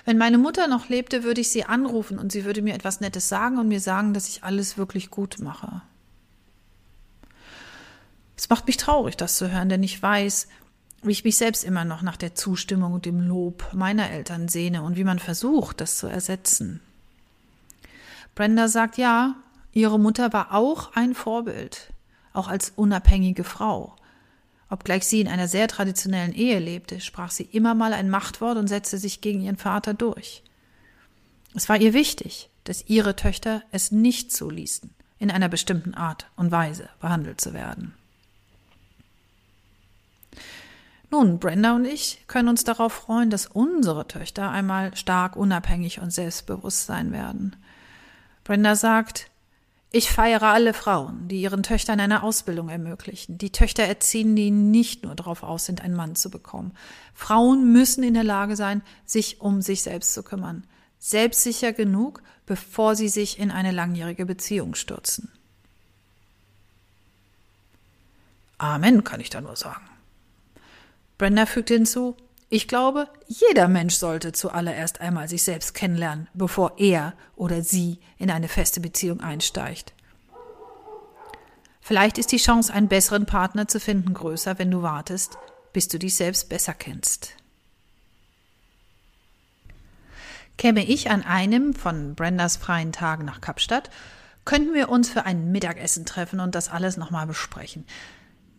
Wenn 0.05 0.17
meine 0.17 0.37
Mutter 0.37 0.67
noch 0.67 0.89
lebte, 0.89 1.23
würde 1.23 1.41
ich 1.41 1.49
sie 1.49 1.63
anrufen 1.65 2.19
und 2.19 2.31
sie 2.31 2.43
würde 2.43 2.61
mir 2.61 2.73
etwas 2.73 2.99
Nettes 2.99 3.29
sagen 3.29 3.57
und 3.57 3.67
mir 3.67 3.79
sagen, 3.79 4.13
dass 4.13 4.27
ich 4.27 4.43
alles 4.43 4.77
wirklich 4.77 5.11
gut 5.11 5.39
mache. 5.39 5.81
Es 8.43 8.49
macht 8.49 8.67
mich 8.67 8.75
traurig, 8.75 9.15
das 9.15 9.37
zu 9.37 9.49
hören, 9.49 9.69
denn 9.69 9.83
ich 9.83 10.03
weiß, 10.03 10.49
wie 11.01 11.13
ich 11.13 11.23
mich 11.23 11.37
selbst 11.37 11.63
immer 11.63 11.85
noch 11.85 12.01
nach 12.01 12.17
der 12.17 12.35
Zustimmung 12.35 12.91
und 12.91 13.05
dem 13.05 13.21
Lob 13.21 13.69
meiner 13.71 14.09
Eltern 14.09 14.49
sehne 14.49 14.83
und 14.83 14.97
wie 14.97 15.05
man 15.05 15.19
versucht, 15.19 15.79
das 15.79 15.97
zu 15.97 16.07
ersetzen. 16.07 16.81
Brenda 18.35 18.67
sagt 18.67 18.97
ja, 18.97 19.35
ihre 19.71 19.97
Mutter 19.97 20.33
war 20.33 20.53
auch 20.53 20.91
ein 20.93 21.15
Vorbild, 21.15 21.93
auch 22.33 22.49
als 22.49 22.73
unabhängige 22.75 23.45
Frau. 23.45 23.95
Obgleich 24.69 25.05
sie 25.05 25.21
in 25.21 25.29
einer 25.29 25.47
sehr 25.47 25.69
traditionellen 25.69 26.33
Ehe 26.33 26.59
lebte, 26.59 26.99
sprach 26.99 27.31
sie 27.31 27.43
immer 27.43 27.75
mal 27.75 27.93
ein 27.93 28.09
Machtwort 28.09 28.57
und 28.57 28.67
setzte 28.67 28.97
sich 28.97 29.21
gegen 29.21 29.39
ihren 29.39 29.55
Vater 29.55 29.93
durch. 29.93 30.43
Es 31.55 31.69
war 31.69 31.79
ihr 31.79 31.93
wichtig, 31.93 32.49
dass 32.65 32.89
ihre 32.89 33.15
Töchter 33.15 33.63
es 33.71 33.93
nicht 33.93 34.33
zuließen, 34.33 34.89
in 35.17 35.31
einer 35.31 35.47
bestimmten 35.47 35.93
Art 35.93 36.27
und 36.35 36.51
Weise 36.51 36.89
behandelt 36.99 37.39
zu 37.39 37.53
werden. 37.53 37.93
Nun, 41.13 41.37
Brenda 41.37 41.75
und 41.75 41.85
ich 41.85 42.23
können 42.25 42.49
uns 42.49 42.63
darauf 42.63 42.91
freuen, 42.91 43.29
dass 43.29 43.45
unsere 43.45 44.07
Töchter 44.07 44.49
einmal 44.49 44.97
stark, 44.97 45.35
unabhängig 45.35 45.99
und 45.99 46.11
selbstbewusst 46.11 46.87
sein 46.87 47.11
werden. 47.11 47.55
Brenda 48.43 48.75
sagt, 48.75 49.29
ich 49.91 50.09
feiere 50.09 50.41
alle 50.41 50.73
Frauen, 50.73 51.27
die 51.27 51.39
ihren 51.39 51.61
Töchtern 51.61 51.99
eine 51.99 52.23
Ausbildung 52.23 52.67
ermöglichen, 52.69 53.37
die 53.37 53.51
Töchter 53.51 53.83
erziehen, 53.83 54.35
die 54.35 54.49
nicht 54.49 55.03
nur 55.03 55.13
darauf 55.13 55.43
aus 55.43 55.65
sind, 55.65 55.81
einen 55.81 55.95
Mann 55.95 56.15
zu 56.15 56.31
bekommen. 56.31 56.73
Frauen 57.13 57.71
müssen 57.71 58.03
in 58.03 58.15
der 58.15 58.23
Lage 58.23 58.55
sein, 58.55 58.81
sich 59.05 59.39
um 59.39 59.61
sich 59.61 59.83
selbst 59.83 60.15
zu 60.15 60.23
kümmern, 60.23 60.65
selbstsicher 60.97 61.73
genug, 61.73 62.23
bevor 62.47 62.95
sie 62.95 63.07
sich 63.07 63.37
in 63.37 63.51
eine 63.51 63.71
langjährige 63.71 64.25
Beziehung 64.25 64.73
stürzen. 64.73 65.31
Amen, 68.57 69.03
kann 69.03 69.19
ich 69.19 69.29
da 69.29 69.41
nur 69.41 69.55
sagen. 69.55 69.92
Brenda 71.17 71.45
fügt 71.45 71.69
hinzu, 71.69 72.15
ich 72.49 72.67
glaube, 72.67 73.07
jeder 73.27 73.67
Mensch 73.67 73.95
sollte 73.95 74.31
zuallererst 74.31 75.01
einmal 75.01 75.27
sich 75.27 75.41
selbst 75.41 75.73
kennenlernen, 75.73 76.29
bevor 76.35 76.73
er 76.77 77.13
oder 77.35 77.63
sie 77.63 77.99
in 78.19 78.29
eine 78.29 78.47
feste 78.47 78.79
Beziehung 78.79 79.21
einsteigt. 79.21 79.93
Vielleicht 81.81 82.17
ist 82.17 82.31
die 82.31 82.37
Chance, 82.37 82.71
einen 82.71 82.87
besseren 82.87 83.25
Partner 83.25 83.67
zu 83.67 83.79
finden, 83.79 84.13
größer, 84.13 84.59
wenn 84.59 84.71
du 84.71 84.83
wartest, 84.83 85.37
bis 85.73 85.87
du 85.87 85.97
dich 85.97 86.15
selbst 86.15 86.47
besser 86.47 86.73
kennst. 86.73 87.35
Käme 90.57 90.85
ich 90.85 91.09
an 91.09 91.23
einem 91.23 91.73
von 91.73 92.15
Brendas 92.15 92.57
freien 92.57 92.91
Tagen 92.91 93.25
nach 93.25 93.41
Kapstadt, 93.41 93.89
könnten 94.45 94.73
wir 94.73 94.89
uns 94.89 95.09
für 95.09 95.25
ein 95.25 95.51
Mittagessen 95.51 96.05
treffen 96.05 96.39
und 96.39 96.53
das 96.53 96.69
alles 96.69 96.97
nochmal 96.97 97.25
besprechen. 97.25 97.85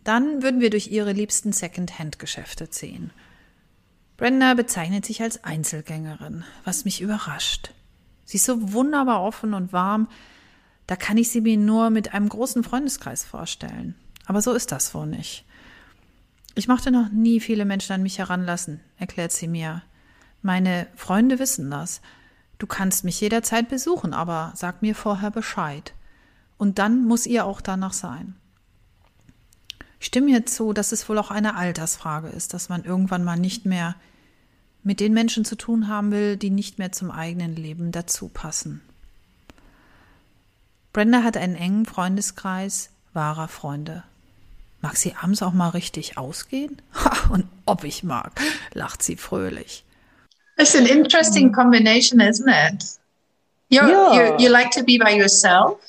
Dann 0.05 0.43
würden 0.43 0.61
wir 0.61 0.69
durch 0.69 0.91
ihre 0.91 1.11
liebsten 1.11 1.51
Second-Hand-Geschäfte 1.51 2.69
ziehen. 2.69 3.09
Brenda 4.17 4.53
bezeichnet 4.53 5.03
sich 5.03 5.21
als 5.21 5.43
Einzelgängerin, 5.43 6.45
was 6.63 6.85
mich 6.85 7.01
überrascht. 7.01 7.71
Sie 8.23 8.37
ist 8.37 8.45
so 8.45 8.71
wunderbar 8.71 9.23
offen 9.23 9.53
und 9.55 9.73
warm, 9.73 10.07
da 10.85 10.95
kann 10.95 11.17
ich 11.17 11.29
sie 11.29 11.41
mir 11.41 11.57
nur 11.57 11.89
mit 11.89 12.13
einem 12.13 12.29
großen 12.29 12.63
Freundeskreis 12.63 13.25
vorstellen. 13.25 13.95
Aber 14.27 14.43
so 14.43 14.53
ist 14.53 14.71
das 14.71 14.93
wohl 14.93 15.07
nicht. 15.07 15.43
Ich 16.53 16.67
mochte 16.67 16.91
noch 16.91 17.09
nie 17.09 17.39
viele 17.39 17.65
Menschen 17.65 17.93
an 17.93 18.03
mich 18.03 18.19
heranlassen, 18.19 18.81
erklärt 18.97 19.31
sie 19.31 19.47
mir. 19.47 19.81
Meine 20.43 20.85
Freunde 20.95 21.39
wissen 21.39 21.71
das. 21.71 21.99
Du 22.59 22.67
kannst 22.67 23.05
mich 23.05 23.19
jederzeit 23.19 23.69
besuchen, 23.69 24.13
aber 24.13 24.53
sag 24.55 24.83
mir 24.83 24.93
vorher 24.93 25.31
Bescheid. 25.31 25.93
Und 26.57 26.77
dann 26.77 27.05
muss 27.05 27.25
ihr 27.25 27.45
auch 27.45 27.59
danach 27.59 27.93
sein. 27.93 28.35
Ich 30.05 30.09
stimme 30.09 30.27
mir 30.27 30.45
zu, 30.45 30.71
dass 30.71 30.91
es 30.91 31.09
wohl 31.09 31.17
auch 31.17 31.31
eine 31.31 31.55
Altersfrage 31.55 32.27
ist, 32.27 32.53
dass 32.53 32.69
man 32.69 32.83
irgendwann 32.83 33.23
mal 33.23 33.37
nicht 33.37 33.65
mehr 33.65 33.95
mit 34.83 34.99
den 34.99 35.15
Menschen 35.15 35.45
zu 35.45 35.55
tun 35.55 35.87
haben 35.87 36.11
will, 36.11 36.37
die 36.37 36.51
nicht 36.51 36.77
mehr 36.77 36.91
zum 36.91 37.09
eigenen 37.09 37.55
Leben 37.55 37.91
dazu 37.91 38.27
passen. 38.27 38.81
Brenda 40.93 41.23
hat 41.23 41.37
einen 41.37 41.55
engen 41.55 41.87
Freundeskreis 41.87 42.91
wahrer 43.13 43.47
Freunde. 43.47 44.03
Mag 44.79 44.95
sie 44.95 45.15
abends 45.19 45.41
auch 45.41 45.53
mal 45.53 45.69
richtig 45.69 46.19
ausgehen? 46.19 46.83
Und 47.31 47.47
ob 47.65 47.83
ich 47.83 48.03
mag, 48.03 48.39
lacht 48.75 49.01
sie 49.01 49.15
fröhlich. 49.15 49.85
It's 50.59 50.75
an 50.75 50.85
interesting 50.85 51.51
combination, 51.51 52.19
isn't 52.19 52.47
it? 52.47 52.99
You're, 53.71 53.89
yeah. 53.89 54.13
you 54.13 54.37
you 54.37 54.51
like 54.51 54.69
to 54.69 54.83
be 54.83 54.99
by 54.99 55.17
yourself, 55.17 55.79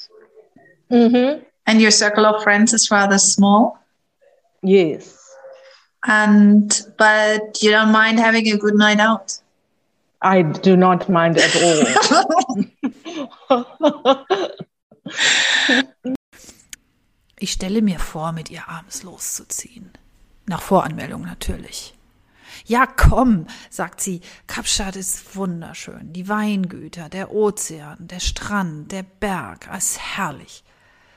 mm 0.89 1.13
-hmm. 1.13 1.43
and 1.67 1.83
your 1.83 1.93
circle 1.93 2.25
of 2.25 2.43
friends 2.43 2.73
is 2.73 2.91
rather 2.91 3.19
small. 3.19 3.77
Yes. 4.63 5.23
And 6.03 6.71
but 6.97 7.63
you 7.63 7.71
don't 7.71 7.93
mind 7.93 8.19
having 8.19 8.49
a 8.49 8.57
good 8.57 8.75
night 8.75 9.01
out. 9.01 9.39
I 10.23 10.43
do 10.43 10.77
not 10.77 11.09
mind 11.09 11.39
at 11.39 11.55
all. 11.57 11.85
ich 17.39 17.53
stelle 17.53 17.83
mir 17.83 17.99
vor, 17.99 18.33
mit 18.33 18.51
ihr 18.51 18.69
abends 18.69 19.03
loszuziehen. 19.03 19.91
Nach 20.47 20.63
Voranmeldung 20.63 21.23
natürlich. 21.23 21.95
Ja, 22.65 22.87
komm, 22.87 23.47
sagt 23.71 24.01
sie, 24.01 24.21
Kapstadt 24.47 24.97
ist 24.97 25.37
wunderschön. 25.37 26.13
Die 26.13 26.29
Weingüter, 26.29 27.09
der 27.09 27.33
Ozean, 27.33 28.09
der 28.09 28.21
Strand, 28.21 28.91
der 28.91 29.03
Berg, 29.05 29.69
es 29.73 29.91
ist 29.91 30.17
herrlich. 30.17 30.65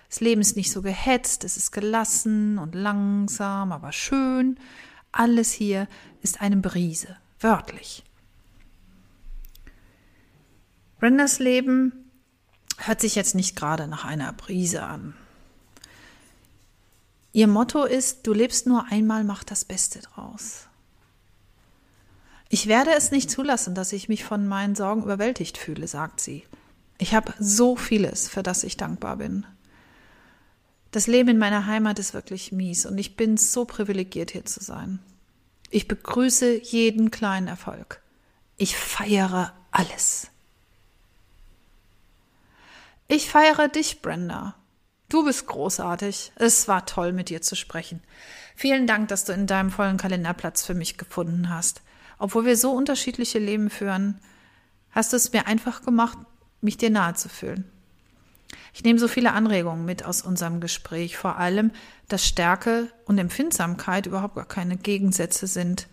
Das 0.10 0.22
Leben 0.22 0.42
ist 0.42 0.56
nicht 0.56 0.72
so 0.72 0.82
gehetzt, 0.82 1.44
es 1.44 1.56
ist 1.56 1.72
gelassen 1.72 2.58
und 2.58 2.74
langsam, 2.74 3.72
aber 3.72 3.92
schön. 3.92 4.60
Alles 5.12 5.52
hier 5.52 5.88
ist 6.22 6.42
eine 6.42 6.58
Brise, 6.58 7.16
wörtlich. 7.40 8.04
Brendas 11.00 11.40
Leben 11.40 11.94
hört 12.78 13.02
sich 13.02 13.16
jetzt 13.16 13.36
nicht 13.36 13.56
gerade 13.56 13.88
nach 13.88 14.04
einer 14.04 14.34
Brise 14.34 14.84
an. 14.84 15.14
Ihr 17.32 17.48
Motto 17.48 17.84
ist, 17.86 18.26
du 18.26 18.34
lebst 18.34 18.66
nur 18.66 18.86
einmal, 18.90 19.24
mach 19.24 19.44
das 19.44 19.64
Beste 19.64 20.00
draus. 20.00 20.66
Ich 22.50 22.66
werde 22.66 22.92
es 22.98 23.12
nicht 23.12 23.30
zulassen, 23.30 23.76
dass 23.76 23.94
ich 23.94 24.10
mich 24.10 24.24
von 24.24 24.48
meinen 24.48 24.76
Sorgen 24.76 25.04
überwältigt 25.04 25.60
fühle, 25.60 25.88
sagt 25.88 26.20
sie. 26.20 26.44
Ich 26.98 27.14
habe 27.14 27.34
so 27.40 27.76
vieles, 27.76 28.28
für 28.28 28.42
das 28.42 28.64
ich 28.64 28.76
dankbar 28.76 29.18
bin. 29.18 29.46
Das 30.92 31.08
Leben 31.08 31.30
in 31.30 31.38
meiner 31.38 31.68
Heimat 31.68 32.00
ist 32.00 32.14
wirklich 32.14 32.52
mies 32.52 32.86
und 32.86 32.98
ich 32.98 33.16
bin 33.16 33.38
so 33.38 33.66
privilegiert, 33.66 34.32
hier 34.32 34.46
zu 34.46 34.64
sein. 34.64 35.00
Ich 35.70 35.88
begrüße 35.88 36.64
jeden 36.64 37.12
kleinen 37.12 37.48
Erfolg. 37.48 38.02
Ich 38.58 38.76
feiere 38.76 39.54
alles. 39.72 40.28
Ich 43.08 43.30
feiere 43.30 43.68
dich, 43.68 44.02
Brenda. 44.02 44.56
Du 45.10 45.26
bist 45.26 45.48
großartig. 45.48 46.32
Es 46.36 46.68
war 46.68 46.86
toll, 46.86 47.14
mit 47.14 47.30
dir 47.30 47.42
zu 47.42 47.56
sprechen. 47.56 48.02
Vielen 48.56 48.88
Dank, 48.88 49.08
dass 49.08 49.26
du 49.26 49.34
in 49.34 49.48
deinem 49.48 49.72
vollen 49.72 49.98
Kalender 49.98 50.34
Platz 50.34 50.66
für 50.66 50.74
mich 50.74 50.98
gefunden 50.98 51.50
hast. 51.50 51.82
Obwohl 52.18 52.46
wir 52.46 52.58
so 52.58 52.72
unterschiedliche 52.72 53.40
Leben 53.40 53.70
führen, 53.70 54.20
hast 54.92 55.14
du 55.14 55.18
es 55.18 55.32
mir 55.32 55.48
einfach 55.48 55.84
gemacht, 55.84 56.18
mich 56.62 56.78
dir 56.78 56.90
nahe 56.90 57.14
zu 57.14 57.30
fühlen. 57.30 57.72
Ich 58.74 58.84
nehme 58.84 59.00
so 59.00 59.08
viele 59.08 59.34
Anregungen 59.34 59.86
mit 59.86 60.06
aus 60.06 60.22
unserem 60.22 60.60
Gespräch, 60.60 61.18
vor 61.18 61.38
allem, 61.38 61.72
dass 62.08 62.26
Stärke 62.26 62.92
und 63.06 63.18
Empfindsamkeit 63.18 64.06
überhaupt 64.06 64.36
gar 64.36 64.48
keine 64.48 64.78
Gegensätze 64.78 65.48
sind. 65.48 65.88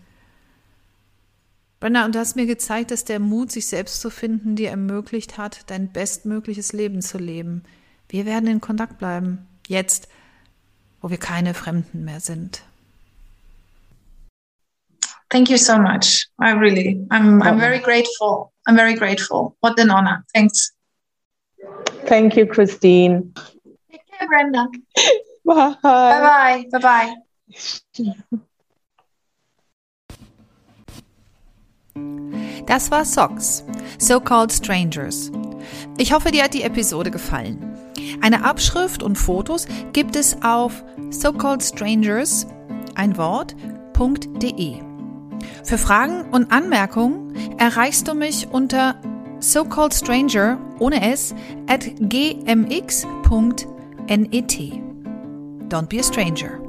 Brenda, 1.79 2.05
und 2.05 2.15
du 2.15 2.19
hast 2.19 2.35
mir 2.35 2.47
gezeigt, 2.47 2.89
dass 2.91 3.05
der 3.05 3.19
Mut, 3.19 3.51
sich 3.51 3.67
selbst 3.67 4.01
zu 4.01 4.09
finden, 4.09 4.55
dir 4.55 4.71
ermöglicht 4.71 5.37
hat, 5.37 5.69
dein 5.69 5.91
bestmögliches 5.91 6.73
Leben 6.73 7.01
zu 7.01 7.19
leben. 7.19 7.63
Wir 8.09 8.25
werden 8.25 8.49
in 8.49 8.61
Kontakt 8.61 8.97
bleiben, 8.97 9.47
jetzt, 9.67 10.07
wo 11.01 11.09
wir 11.09 11.17
keine 11.17 11.53
Fremden 11.53 12.03
mehr 12.03 12.19
sind. 12.19 12.63
Thank 15.29 15.49
you 15.49 15.57
so 15.57 15.77
much. 15.77 16.25
I 16.39 16.51
really, 16.51 17.05
I'm, 17.09 17.43
I'm 17.43 17.59
very 17.59 17.79
grateful. 17.79 18.53
I'm 18.65 18.75
very 18.75 18.95
grateful. 18.95 19.57
What 19.61 19.77
an 19.79 19.91
honor. 19.91 20.23
Thanks. 20.33 20.76
Thank 22.05 22.35
you, 22.35 22.45
Christine. 22.45 23.33
Take 23.91 24.01
care, 24.07 24.27
Brenda. 24.27 24.67
Bye. 25.45 25.75
Bye 25.81 26.21
bye. 26.21 26.65
Bye 26.71 26.79
bye. 26.79 27.13
Das 32.65 32.91
war 32.91 33.05
Socks, 33.05 33.63
So-Called 33.97 34.51
Strangers. 34.51 35.31
Ich 35.97 36.13
hoffe, 36.13 36.31
dir 36.31 36.43
hat 36.43 36.53
die 36.53 36.63
Episode 36.63 37.11
gefallen. 37.11 37.77
Eine 38.21 38.43
Abschrift 38.43 39.03
und 39.03 39.15
Fotos 39.17 39.67
gibt 39.93 40.15
es 40.15 40.41
auf 40.41 40.83
so-called 41.09 41.63
strangers, 41.63 42.47
ein 42.95 43.17
Wort, 43.17 43.55
.de. 43.97 44.75
Für 45.63 45.77
Fragen 45.77 46.29
und 46.31 46.51
Anmerkungen 46.51 47.57
erreichst 47.57 48.07
du 48.07 48.13
mich 48.13 48.47
unter 48.51 48.95
socalledstranger 49.39 50.57
ohne 50.79 50.99
s 51.01 51.33
at 51.67 51.81
gmx.net. 51.81 53.21
Don't 55.69 55.89
be 55.89 55.99
a 55.99 56.03
stranger. 56.03 56.66